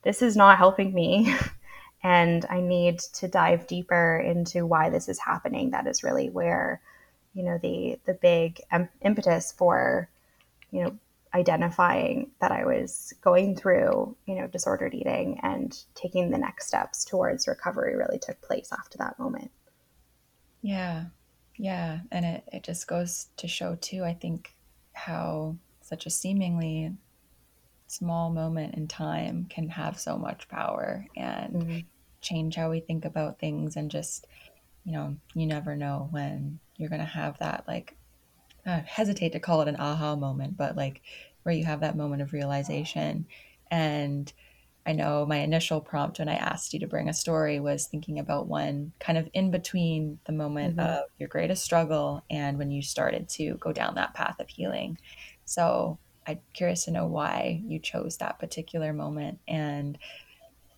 this 0.03 0.21
is 0.21 0.37
not 0.37 0.57
helping 0.57 0.93
me 0.93 1.33
and 2.03 2.45
I 2.49 2.61
need 2.61 2.99
to 3.15 3.27
dive 3.27 3.67
deeper 3.67 4.17
into 4.19 4.65
why 4.65 4.89
this 4.89 5.09
is 5.09 5.19
happening. 5.19 5.71
That 5.71 5.87
is 5.87 6.03
really 6.03 6.29
where, 6.29 6.81
you 7.33 7.43
know, 7.43 7.57
the 7.61 7.99
the 8.05 8.13
big 8.13 8.61
impetus 9.01 9.51
for, 9.51 10.09
you 10.71 10.83
know, 10.83 10.97
identifying 11.33 12.31
that 12.39 12.51
I 12.51 12.65
was 12.65 13.13
going 13.21 13.55
through, 13.55 14.15
you 14.25 14.35
know, 14.35 14.47
disordered 14.47 14.93
eating 14.93 15.39
and 15.43 15.77
taking 15.93 16.29
the 16.29 16.37
next 16.37 16.67
steps 16.67 17.05
towards 17.05 17.47
recovery 17.47 17.95
really 17.95 18.19
took 18.19 18.41
place 18.41 18.69
after 18.71 18.97
that 18.99 19.19
moment. 19.19 19.51
Yeah. 20.61 21.05
Yeah. 21.57 21.99
And 22.11 22.25
it, 22.25 22.43
it 22.51 22.63
just 22.63 22.87
goes 22.87 23.27
to 23.37 23.47
show 23.47 23.75
too, 23.75 24.03
I 24.03 24.13
think, 24.13 24.55
how 24.93 25.57
such 25.81 26.05
a 26.05 26.09
seemingly 26.11 26.93
small 27.87 28.29
moment 28.29 28.75
in 28.75 28.87
time 28.87 29.45
can 29.49 29.69
have 29.69 29.99
so 29.99 30.17
much 30.17 30.47
power 30.49 31.05
and 31.15 31.53
mm-hmm. 31.53 31.79
change 32.21 32.55
how 32.55 32.69
we 32.69 32.79
think 32.79 33.05
about 33.05 33.39
things 33.39 33.77
and 33.77 33.89
just 33.89 34.27
you 34.83 34.91
know 34.91 35.15
you 35.33 35.47
never 35.47 35.75
know 35.75 36.09
when 36.11 36.59
you're 36.75 36.89
going 36.89 36.99
to 36.99 37.05
have 37.05 37.39
that 37.39 37.63
like 37.65 37.95
I 38.67 38.83
hesitate 38.85 39.31
to 39.33 39.39
call 39.39 39.61
it 39.61 39.67
an 39.67 39.77
aha 39.77 40.15
moment 40.15 40.57
but 40.57 40.75
like 40.75 41.01
where 41.43 41.55
you 41.55 41.65
have 41.65 41.79
that 41.81 41.97
moment 41.97 42.21
of 42.21 42.33
realization 42.33 43.25
and 43.71 44.31
I 44.87 44.93
know 44.93 45.25
my 45.25 45.39
initial 45.39 45.81
prompt 45.81 46.19
when 46.19 46.29
I 46.29 46.35
asked 46.35 46.73
you 46.73 46.79
to 46.79 46.87
bring 46.87 47.09
a 47.09 47.13
story 47.13 47.59
was 47.59 47.87
thinking 47.87 48.19
about 48.19 48.47
one 48.47 48.93
kind 49.01 49.17
of 49.17 49.27
in 49.33 49.51
between 49.51 50.19
the 50.25 50.31
moment 50.31 50.77
mm-hmm. 50.77 50.99
of 50.99 51.03
your 51.19 51.27
greatest 51.27 51.65
struggle 51.65 52.23
and 52.29 52.57
when 52.57 52.71
you 52.71 52.81
started 52.81 53.27
to 53.29 53.55
go 53.55 53.73
down 53.73 53.95
that 53.95 54.13
path 54.13 54.39
of 54.39 54.47
healing. 54.47 54.97
So 55.43 55.99
I'm 56.25 56.39
curious 56.53 56.85
to 56.85 56.91
know 56.91 57.05
why 57.05 57.61
you 57.65 57.79
chose 57.79 58.17
that 58.17 58.39
particular 58.39 58.93
moment. 58.93 59.39
And 59.45 59.97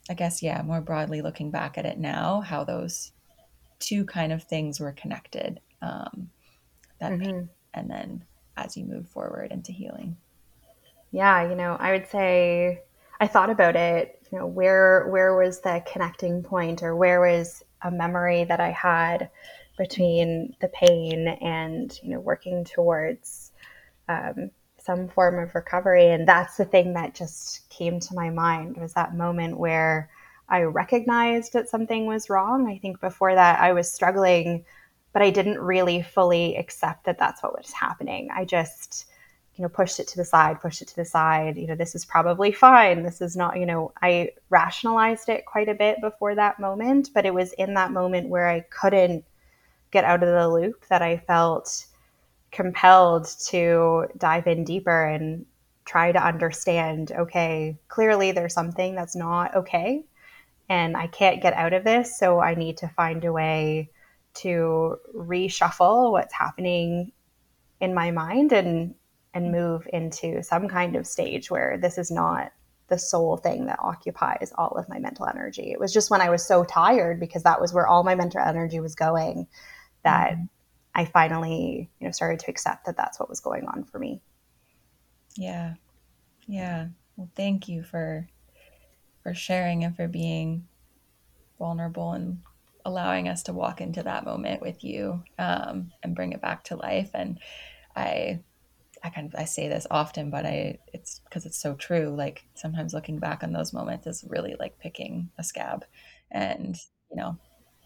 I 0.10 0.15
guess, 0.15 0.41
yeah, 0.41 0.63
more 0.63 0.82
broadly 0.82 1.21
looking 1.21 1.52
back 1.52 1.78
at 1.78 1.86
it 1.86 1.99
now, 1.99 2.41
how 2.41 2.63
those 2.63 3.12
two 3.78 4.06
kind 4.06 4.34
of 4.34 4.41
things 4.41 4.80
were 4.80 4.91
connected. 4.91 5.60
Um, 5.84 6.32
that 6.99 7.12
mm-hmm. 7.12 7.45
And 7.73 7.89
then 7.89 8.23
as 8.58 8.75
you 8.75 8.86
move 8.86 9.08
forward 9.08 9.51
into 9.51 9.71
healing. 9.71 10.17
Yeah, 11.12 11.49
you 11.49 11.55
know, 11.55 11.75
I 11.79 11.91
would 11.91 12.08
say 12.08 12.82
I 13.19 13.27
thought 13.27 13.49
about 13.49 13.75
it, 13.75 14.21
you 14.32 14.38
know, 14.38 14.45
where 14.45 15.08
where 15.08 15.36
was 15.36 15.62
the 15.62 15.84
connecting 15.91 16.43
point 16.43 16.84
or 16.84 16.95
where 16.95 17.19
was 17.19 17.63
a 17.82 17.91
memory 17.91 18.43
that 18.43 18.60
I 18.60 18.71
had 18.71 19.29
between 19.77 20.55
the 20.60 20.67
pain 20.67 21.27
and, 21.27 21.97
you 22.03 22.12
know, 22.12 22.19
working 22.19 22.65
towards 22.65 23.51
um, 24.10 24.51
some 24.77 25.08
form 25.08 25.39
of 25.39 25.55
recovery. 25.55 26.10
And 26.10 26.27
that's 26.27 26.58
the 26.58 26.65
thing 26.65 26.93
that 26.93 27.15
just 27.15 27.69
came 27.69 27.99
to 28.01 28.13
my 28.13 28.29
mind 28.29 28.77
was 28.77 28.93
that 28.93 29.15
moment 29.15 29.58
where 29.58 30.10
I 30.49 30.63
recognized 30.63 31.53
that 31.53 31.69
something 31.69 32.05
was 32.05 32.29
wrong. 32.29 32.67
I 32.67 32.77
think 32.77 32.99
before 32.99 33.34
that 33.34 33.60
I 33.60 33.71
was 33.71 33.91
struggling, 33.91 34.65
but 35.13 35.21
I 35.21 35.29
didn't 35.29 35.59
really 35.59 36.01
fully 36.01 36.55
accept 36.55 37.05
that 37.05 37.17
that's 37.17 37.41
what 37.41 37.57
was 37.57 37.71
happening. 37.71 38.29
I 38.33 38.45
just, 38.45 39.05
you 39.55 39.63
know, 39.63 39.69
pushed 39.69 39.99
it 39.99 40.07
to 40.09 40.17
the 40.17 40.25
side, 40.25 40.61
pushed 40.61 40.81
it 40.81 40.87
to 40.89 40.95
the 40.95 41.05
side. 41.05 41.57
You 41.57 41.67
know, 41.67 41.75
this 41.75 41.95
is 41.95 42.05
probably 42.05 42.51
fine. 42.51 43.03
This 43.03 43.21
is 43.21 43.35
not, 43.35 43.57
you 43.57 43.65
know, 43.65 43.91
I 44.01 44.31
rationalized 44.49 45.29
it 45.29 45.45
quite 45.45 45.69
a 45.69 45.73
bit 45.73 45.99
before 46.01 46.35
that 46.35 46.59
moment, 46.59 47.09
but 47.13 47.25
it 47.25 47.33
was 47.33 47.53
in 47.53 47.73
that 47.73 47.91
moment 47.91 48.29
where 48.29 48.47
I 48.47 48.61
couldn't 48.61 49.25
get 49.91 50.03
out 50.03 50.21
of 50.21 50.29
the 50.29 50.47
loop 50.47 50.85
that 50.87 51.01
I 51.01 51.17
felt 51.17 51.85
compelled 52.51 53.27
to 53.47 54.07
dive 54.17 54.47
in 54.47 54.63
deeper 54.63 55.05
and 55.05 55.45
try 55.85 56.11
to 56.11 56.23
understand 56.23 57.11
okay, 57.11 57.77
clearly 57.87 58.31
there's 58.31 58.53
something 58.53 58.93
that's 58.93 59.15
not 59.15 59.55
okay 59.55 60.03
and 60.69 60.95
I 60.95 61.07
can't 61.07 61.41
get 61.41 61.53
out 61.53 61.73
of 61.73 61.83
this. 61.83 62.17
So 62.17 62.39
I 62.39 62.53
need 62.53 62.77
to 62.77 62.87
find 62.89 63.25
a 63.25 63.33
way 63.33 63.89
to 64.41 64.97
reshuffle 65.15 66.12
what's 66.12 66.34
happening 66.34 67.12
in 67.80 67.93
my 67.93 68.12
mind 68.12 68.52
and 68.52 68.95
and 69.34 69.52
move 69.52 69.88
into 69.93 70.41
some 70.41 70.67
kind 70.67 70.95
of 70.95 71.06
stage 71.06 71.52
where 71.52 71.78
this 71.78 71.97
is 71.97 72.10
not 72.10 72.52
the 72.88 72.97
sole 72.97 73.38
thing 73.38 73.67
that 73.67 73.78
occupies 73.80 74.52
all 74.58 74.71
of 74.71 74.89
my 74.89 74.97
mental 74.97 75.28
energy. 75.28 75.71
It 75.71 75.80
was 75.80 75.93
just 75.93 76.10
when 76.10 76.21
I 76.21 76.32
was 76.32 76.45
so 76.45 76.63
tired 76.63 77.19
because 77.19 77.43
that 77.43 77.62
was 77.62 77.71
where 77.71 77.88
all 77.88 78.04
my 78.04 78.15
mental 78.15 78.41
energy 78.41 78.80
was 78.80 78.95
going 78.95 79.47
that 80.04 80.32
mm-hmm. 80.32 80.45
I 80.95 81.06
finally, 81.06 81.89
you 81.99 82.08
know, 82.08 82.12
started 82.12 82.39
to 82.39 82.52
accept 82.52 82.86
that 82.88 82.97
that's 82.97 83.19
what 83.19 83.30
was 83.30 83.39
going 83.39 83.67
on 83.67 83.84
for 83.84 83.99
me. 83.99 84.21
Yeah. 85.36 85.75
Yeah. 86.47 86.88
Well, 87.15 87.30
thank 87.36 87.67
you 87.67 87.84
for 87.84 88.28
for 89.21 89.34
sharing 89.34 89.84
and 89.84 89.95
for 89.95 90.08
being 90.08 90.67
vulnerable 91.60 92.13
and 92.13 92.39
allowing 92.85 93.27
us 93.27 93.43
to 93.43 93.53
walk 93.53 93.81
into 93.81 94.03
that 94.03 94.25
moment 94.25 94.61
with 94.61 94.83
you 94.83 95.23
um, 95.37 95.91
and 96.03 96.15
bring 96.15 96.33
it 96.33 96.41
back 96.41 96.63
to 96.65 96.75
life. 96.75 97.11
And 97.13 97.39
I, 97.95 98.39
I 99.03 99.09
kind 99.09 99.27
of 99.27 99.39
I 99.39 99.45
say 99.45 99.67
this 99.67 99.87
often, 99.89 100.29
but 100.29 100.45
I 100.45 100.79
it's 100.93 101.21
because 101.23 101.45
it's 101.45 101.61
so 101.61 101.75
true. 101.75 102.13
Like 102.15 102.43
sometimes 102.55 102.93
looking 102.93 103.19
back 103.19 103.43
on 103.43 103.53
those 103.53 103.73
moments 103.73 104.07
is 104.07 104.25
really 104.27 104.55
like 104.59 104.79
picking 104.79 105.29
a 105.37 105.43
scab, 105.43 105.85
and 106.31 106.77
you 107.09 107.15
know, 107.15 107.37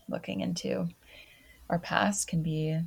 looking 0.10 0.42
into 0.42 0.90
our 1.70 1.80
past 1.80 2.28
can 2.28 2.42
be 2.42 2.80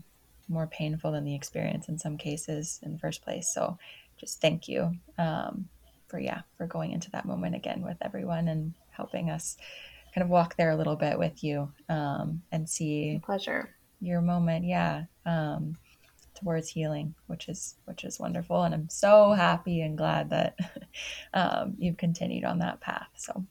more 0.48 0.66
painful 0.66 1.12
than 1.12 1.24
the 1.24 1.34
experience 1.34 1.88
in 1.88 1.98
some 1.98 2.16
cases 2.16 2.78
in 2.82 2.92
the 2.92 2.98
first 2.98 3.22
place. 3.22 3.52
So 3.52 3.78
just 4.18 4.40
thank 4.40 4.68
you 4.68 4.96
um, 5.18 5.68
for 6.08 6.18
yeah 6.18 6.42
for 6.56 6.66
going 6.66 6.92
into 6.92 7.10
that 7.10 7.26
moment 7.26 7.54
again 7.54 7.82
with 7.82 7.96
everyone 8.00 8.48
and 8.48 8.74
helping 8.90 9.30
us 9.30 9.56
kind 10.16 10.24
of 10.24 10.30
walk 10.30 10.56
there 10.56 10.70
a 10.70 10.76
little 10.76 10.96
bit 10.96 11.18
with 11.18 11.44
you 11.44 11.70
um, 11.90 12.40
and 12.50 12.68
see 12.68 13.20
pleasure. 13.22 13.68
your 14.00 14.22
moment 14.22 14.64
yeah 14.64 15.04
um, 15.26 15.76
towards 16.34 16.70
healing 16.70 17.14
which 17.26 17.50
is 17.50 17.76
which 17.84 18.02
is 18.02 18.18
wonderful. 18.18 18.62
And 18.62 18.74
i'm 18.74 18.88
so 18.88 19.32
happy 19.32 19.82
and 19.82 19.98
glad 19.98 20.30
that 20.30 20.56
um, 21.34 21.74
you've 21.78 21.98
continued 21.98 22.44
on 22.44 22.58
that 22.60 22.80
path 22.80 23.08
so. 23.16 23.44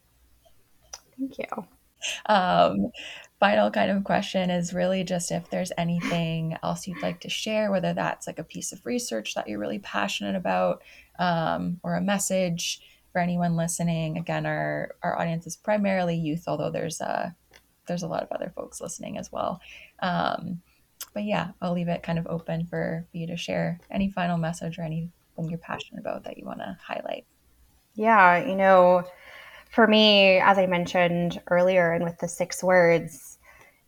Thank 1.17 1.37
you. 1.37 1.65
Um, 2.25 2.91
final 3.39 3.71
kind 3.71 3.89
of 3.89 4.03
question 4.03 4.49
is 4.49 4.73
really 4.73 5.03
just 5.03 5.31
if 5.31 5.49
there's 5.49 5.71
anything 5.77 6.57
else 6.61 6.87
you'd 6.87 7.01
like 7.01 7.21
to 7.21 7.29
share, 7.29 7.71
whether 7.71 7.93
that's 7.93 8.27
like 8.27 8.37
a 8.37 8.43
piece 8.43 8.73
of 8.73 8.85
research 8.85 9.33
that 9.33 9.47
you're 9.47 9.59
really 9.59 9.79
passionate 9.79 10.35
about 10.35 10.83
um, 11.17 11.79
or 11.83 11.95
a 11.95 12.01
message 12.01 12.81
for 13.15 13.21
anyone 13.21 13.55
listening. 13.55 14.17
Again, 14.17 14.45
our, 14.45 14.93
our 15.01 15.17
audience 15.17 15.47
is 15.47 15.55
primarily 15.55 16.17
youth, 16.17 16.43
although 16.47 16.69
there's 16.69 16.99
a, 16.99 17.33
there's 17.87 18.03
a 18.03 18.09
lot 18.09 18.23
of 18.23 18.31
other 18.33 18.51
folks 18.53 18.81
listening 18.81 19.17
as 19.17 19.31
well. 19.31 19.61
Um, 19.99 20.61
but 21.13 21.23
yeah, 21.23 21.51
I'll 21.61 21.71
leave 21.71 21.87
it 21.87 22.03
kind 22.03 22.19
of 22.19 22.27
open 22.27 22.65
for, 22.65 23.05
for 23.09 23.17
you 23.17 23.25
to 23.27 23.37
share 23.37 23.79
any 23.89 24.11
final 24.11 24.37
message 24.37 24.77
or 24.77 24.81
anything 24.81 25.13
you're 25.37 25.57
passionate 25.59 26.01
about 26.01 26.25
that 26.25 26.37
you 26.37 26.43
want 26.43 26.59
to 26.59 26.77
highlight. 26.85 27.25
Yeah, 27.93 28.45
you 28.45 28.57
know, 28.57 29.05
for 29.71 29.87
me, 29.87 30.39
as 30.39 30.57
I 30.57 30.65
mentioned 30.65 31.41
earlier, 31.47 31.93
and 31.93 32.03
with 32.03 32.19
the 32.19 32.27
six 32.27 32.61
words, 32.61 33.37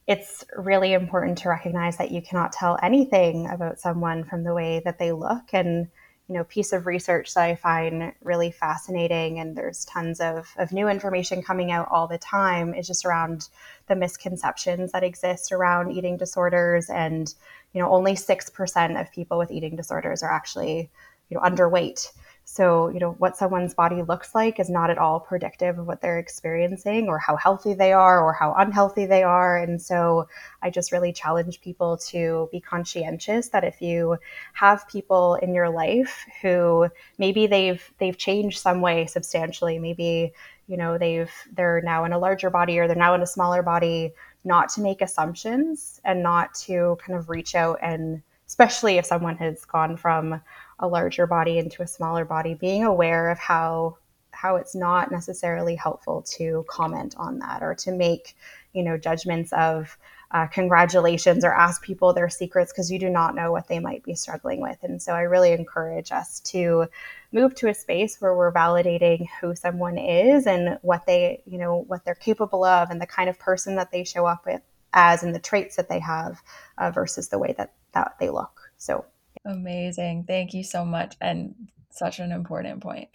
it's 0.08 0.46
really 0.56 0.94
important 0.94 1.38
to 1.40 1.50
recognize 1.50 1.98
that 1.98 2.12
you 2.12 2.22
cannot 2.22 2.54
tell 2.54 2.80
anything 2.82 3.50
about 3.50 3.82
someone 3.82 4.24
from 4.24 4.46
the 4.46 4.54
way 4.54 4.82
that 4.86 5.00
they 5.00 5.12
look. 5.12 5.50
And, 5.52 5.90
you 6.28 6.36
know, 6.36 6.44
piece 6.44 6.74
of 6.74 6.86
research 6.86 7.34
that 7.34 7.44
I 7.44 7.56
find 7.56 8.12
really 8.22 8.52
fascinating, 8.52 9.40
and 9.40 9.56
there's 9.56 9.86
tons 9.86 10.20
of, 10.20 10.50
of 10.58 10.74
new 10.74 10.90
information 10.90 11.42
coming 11.42 11.72
out 11.72 11.88
all 11.90 12.08
the 12.08 12.18
time, 12.18 12.74
is 12.74 12.86
just 12.86 13.06
around 13.06 13.48
the 13.88 13.96
misconceptions 13.96 14.92
that 14.92 15.04
exist 15.04 15.54
around 15.54 15.92
eating 15.92 16.18
disorders. 16.18 16.90
And, 16.90 17.34
you 17.74 17.82
know, 17.82 17.90
only 17.90 18.14
6% 18.14 19.02
of 19.02 19.12
people 19.14 19.38
with 19.38 19.52
eating 19.52 19.78
disorders 19.78 20.22
are 20.22 20.32
actually, 20.32 20.90
you 21.30 21.38
know, 21.38 21.42
underweight. 21.42 22.12
So, 22.50 22.88
you 22.88 23.00
know, 23.02 23.12
what 23.18 23.36
someone's 23.36 23.74
body 23.74 24.02
looks 24.04 24.34
like 24.34 24.58
is 24.58 24.70
not 24.70 24.90
at 24.90 24.98
all 24.98 25.20
predictive 25.20 25.78
of 25.78 25.86
what 25.86 26.00
they're 26.00 26.18
experiencing 26.18 27.10
or 27.10 27.20
how 27.20 27.36
healthy 27.36 27.74
they 27.74 27.92
are 27.92 28.24
or 28.24 28.32
how 28.32 28.54
unhealthy 28.54 29.06
they 29.06 29.22
are. 29.22 29.58
And 29.58 29.82
so 29.82 30.30
I 30.62 30.70
just 30.70 30.94
really 30.94 31.12
challenge 31.12 31.60
people 31.60 31.98
to 32.08 32.48
be 32.50 32.62
conscientious 32.62 33.50
that 33.50 33.66
if 33.66 33.82
you 33.82 34.18
have 34.54 34.88
people 34.88 35.36
in 35.36 35.54
your 35.54 35.70
life 35.70 36.26
who 36.42 36.88
maybe 37.18 37.48
they've 37.48 37.84
they've 37.98 38.18
changed 38.18 38.60
some 38.60 38.80
way 38.80 39.08
substantially, 39.08 39.78
maybe, 39.78 40.32
you 40.68 40.78
know, 40.78 40.98
they've 40.98 41.32
they're 41.52 41.82
now 41.82 42.06
in 42.06 42.14
a 42.14 42.18
larger 42.18 42.50
body 42.50 42.80
or 42.80 42.88
they're 42.88 42.96
now 42.96 43.14
in 43.14 43.22
a 43.22 43.28
smaller 43.28 43.62
body, 43.62 44.14
not 44.46 44.70
to 44.70 44.82
make 44.82 45.02
assumptions 45.02 46.00
and 46.06 46.24
not 46.24 46.56
to 46.56 46.98
kind 47.06 47.20
of 47.20 47.28
reach 47.28 47.56
out 47.56 47.78
and 47.82 48.22
especially 48.58 48.98
if 48.98 49.06
someone 49.06 49.38
has 49.38 49.64
gone 49.66 49.96
from 49.96 50.42
a 50.80 50.88
larger 50.88 51.28
body 51.28 51.60
into 51.60 51.84
a 51.84 51.88
smaller 51.88 52.26
body, 52.26 52.56
being 52.56 52.84
aware 52.84 53.30
of 53.30 53.38
how 53.38 53.98
how 54.32 54.56
it's 54.56 54.76
not 54.76 55.12
necessarily 55.12 55.76
helpful 55.76 56.22
to 56.22 56.64
comment 56.68 57.16
on 57.18 57.40
that 57.40 57.64
or 57.64 57.74
to 57.74 57.92
make 57.92 58.36
you 58.74 58.82
know 58.84 58.98
judgments 58.98 59.54
of 59.54 59.96
uh, 60.32 60.48
congratulations 60.48 61.46
or 61.46 61.54
ask 61.54 61.84
people 61.84 62.14
their 62.14 62.30
secrets 62.30 62.74
because 62.74 62.92
you 62.92 63.00
do 63.00 63.10
not 63.10 63.36
know 63.36 63.52
what 63.52 63.68
they 63.68 63.80
might 63.80 64.04
be 64.04 64.14
struggling 64.16 64.60
with. 64.60 64.78
And 64.82 65.00
so 65.02 65.14
i 65.14 65.22
really 65.22 65.52
encourage 65.52 66.12
us 66.12 66.40
to 66.52 66.88
move 67.32 67.54
to 67.56 67.70
a 67.70 67.74
space 67.76 68.20
where 68.20 68.36
we're 68.36 68.52
validating 68.52 69.28
who 69.40 69.56
someone 69.56 70.00
is 70.00 70.48
and 70.48 70.80
what 70.82 71.06
they 71.06 71.44
you 71.46 71.60
know 71.60 71.86
what 71.88 72.04
they're 72.06 72.16
capable 72.16 72.64
of 72.64 72.90
and 72.90 73.00
the 73.00 73.06
kind 73.06 73.30
of 73.30 73.38
person 73.38 73.76
that 73.76 73.92
they 73.92 74.04
show 74.04 74.26
up 74.26 74.48
with 74.48 74.62
as 74.94 75.22
and 75.22 75.36
the 75.36 75.40
traits 75.40 75.76
that 75.76 75.90
they 75.90 76.00
have 76.00 76.42
uh, 76.80 76.90
versus 76.90 77.28
the 77.30 77.38
way 77.38 77.54
that 77.58 77.74
that 77.98 78.16
they 78.20 78.30
look 78.30 78.72
so 78.78 79.06
Amazing. 79.48 80.26
Thank 80.28 80.54
you 80.54 80.64
so 80.64 80.84
much. 80.86 81.16
And 81.22 81.56
such 81.90 82.20
an 82.20 82.32
important 82.32 82.82
point. 82.82 83.10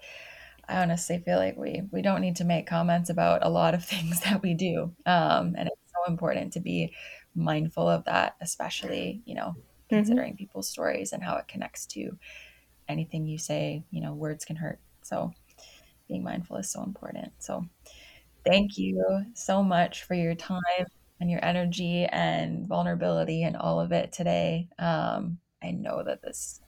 I 0.68 0.82
honestly 0.82 1.18
feel 1.18 1.36
like 1.36 1.56
we 1.56 1.82
we 1.90 2.02
don't 2.02 2.20
need 2.20 2.36
to 2.36 2.44
make 2.44 2.66
comments 2.66 3.10
about 3.10 3.44
a 3.44 3.50
lot 3.50 3.74
of 3.74 3.84
things 3.92 4.20
that 4.20 4.42
we 4.42 4.54
do. 4.54 4.92
Um, 5.06 5.54
and 5.56 5.68
it's 5.68 5.92
so 5.94 6.10
important 6.10 6.54
to 6.54 6.60
be 6.60 6.94
mindful 7.34 7.88
of 7.88 8.04
that, 8.04 8.36
especially, 8.40 9.22
you 9.24 9.34
know, 9.34 9.48
mm-hmm. 9.48 9.96
considering 9.96 10.36
people's 10.36 10.68
stories 10.68 11.12
and 11.12 11.22
how 11.22 11.36
it 11.36 11.48
connects 11.48 11.86
to 11.86 12.16
anything 12.88 13.26
you 13.26 13.38
say, 13.38 13.84
you 13.90 14.00
know, 14.00 14.14
words 14.14 14.44
can 14.44 14.56
hurt. 14.56 14.80
So 15.02 15.32
being 16.08 16.24
mindful 16.24 16.56
is 16.56 16.70
so 16.70 16.82
important. 16.82 17.32
So 17.38 17.66
thank 18.44 18.78
you 18.78 19.24
so 19.34 19.62
much 19.62 20.04
for 20.04 20.14
your 20.14 20.34
time 20.34 20.86
and 21.22 21.30
your 21.30 21.44
energy 21.44 22.04
and 22.04 22.66
vulnerability 22.66 23.44
and 23.44 23.56
all 23.56 23.80
of 23.80 23.92
it 23.92 24.12
today. 24.12 24.68
Um, 24.76 25.38
I 25.62 25.70
know 25.70 26.02
that 26.04 26.20
this 26.20 26.61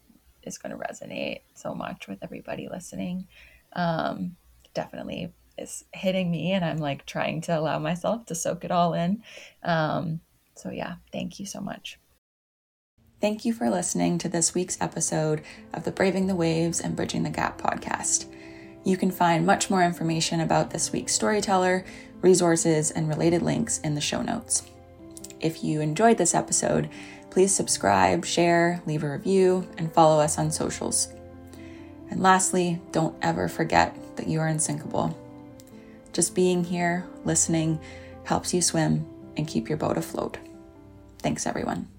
is 0.44 0.58
going 0.58 0.70
to 0.70 0.78
resonate 0.78 1.40
so 1.54 1.74
much 1.74 2.06
with 2.06 2.20
everybody 2.22 2.68
listening. 2.70 3.26
Um, 3.72 4.36
definitely 4.72 5.32
is 5.58 5.84
hitting 5.92 6.30
me, 6.30 6.52
and 6.52 6.64
I'm 6.64 6.76
like 6.76 7.04
trying 7.04 7.40
to 7.42 7.58
allow 7.58 7.80
myself 7.80 8.26
to 8.26 8.36
soak 8.36 8.64
it 8.64 8.70
all 8.70 8.94
in. 8.94 9.24
Um, 9.64 10.20
so, 10.54 10.70
yeah, 10.70 10.94
thank 11.10 11.40
you 11.40 11.46
so 11.46 11.60
much. 11.60 11.98
Thank 13.20 13.44
you 13.44 13.52
for 13.52 13.68
listening 13.68 14.18
to 14.18 14.28
this 14.28 14.54
week's 14.54 14.80
episode 14.80 15.42
of 15.72 15.82
the 15.82 15.90
Braving 15.90 16.28
the 16.28 16.36
Waves 16.36 16.80
and 16.80 16.94
Bridging 16.94 17.24
the 17.24 17.30
Gap 17.30 17.60
podcast. 17.60 18.32
You 18.84 18.96
can 18.98 19.10
find 19.10 19.44
much 19.44 19.68
more 19.68 19.82
information 19.82 20.38
about 20.38 20.70
this 20.70 20.92
week's 20.92 21.14
storyteller, 21.14 21.84
resources, 22.24 22.90
and 22.90 23.08
related 23.08 23.42
links 23.42 23.78
in 23.78 23.94
the 23.94 24.00
show 24.00 24.22
notes. 24.22 24.64
If 25.40 25.62
you 25.62 25.80
enjoyed 25.80 26.18
this 26.18 26.34
episode, 26.34 26.88
Please 27.34 27.52
subscribe, 27.52 28.24
share, 28.24 28.80
leave 28.86 29.02
a 29.02 29.10
review, 29.10 29.66
and 29.76 29.92
follow 29.92 30.20
us 30.20 30.38
on 30.38 30.52
socials. 30.52 31.12
And 32.08 32.22
lastly, 32.22 32.80
don't 32.92 33.16
ever 33.22 33.48
forget 33.48 33.92
that 34.14 34.28
you 34.28 34.38
are 34.38 34.46
unsinkable. 34.46 35.18
Just 36.12 36.36
being 36.36 36.62
here, 36.62 37.04
listening, 37.24 37.80
helps 38.22 38.54
you 38.54 38.62
swim 38.62 39.04
and 39.36 39.48
keep 39.48 39.68
your 39.68 39.78
boat 39.78 39.98
afloat. 39.98 40.38
Thanks, 41.18 41.44
everyone. 41.44 41.93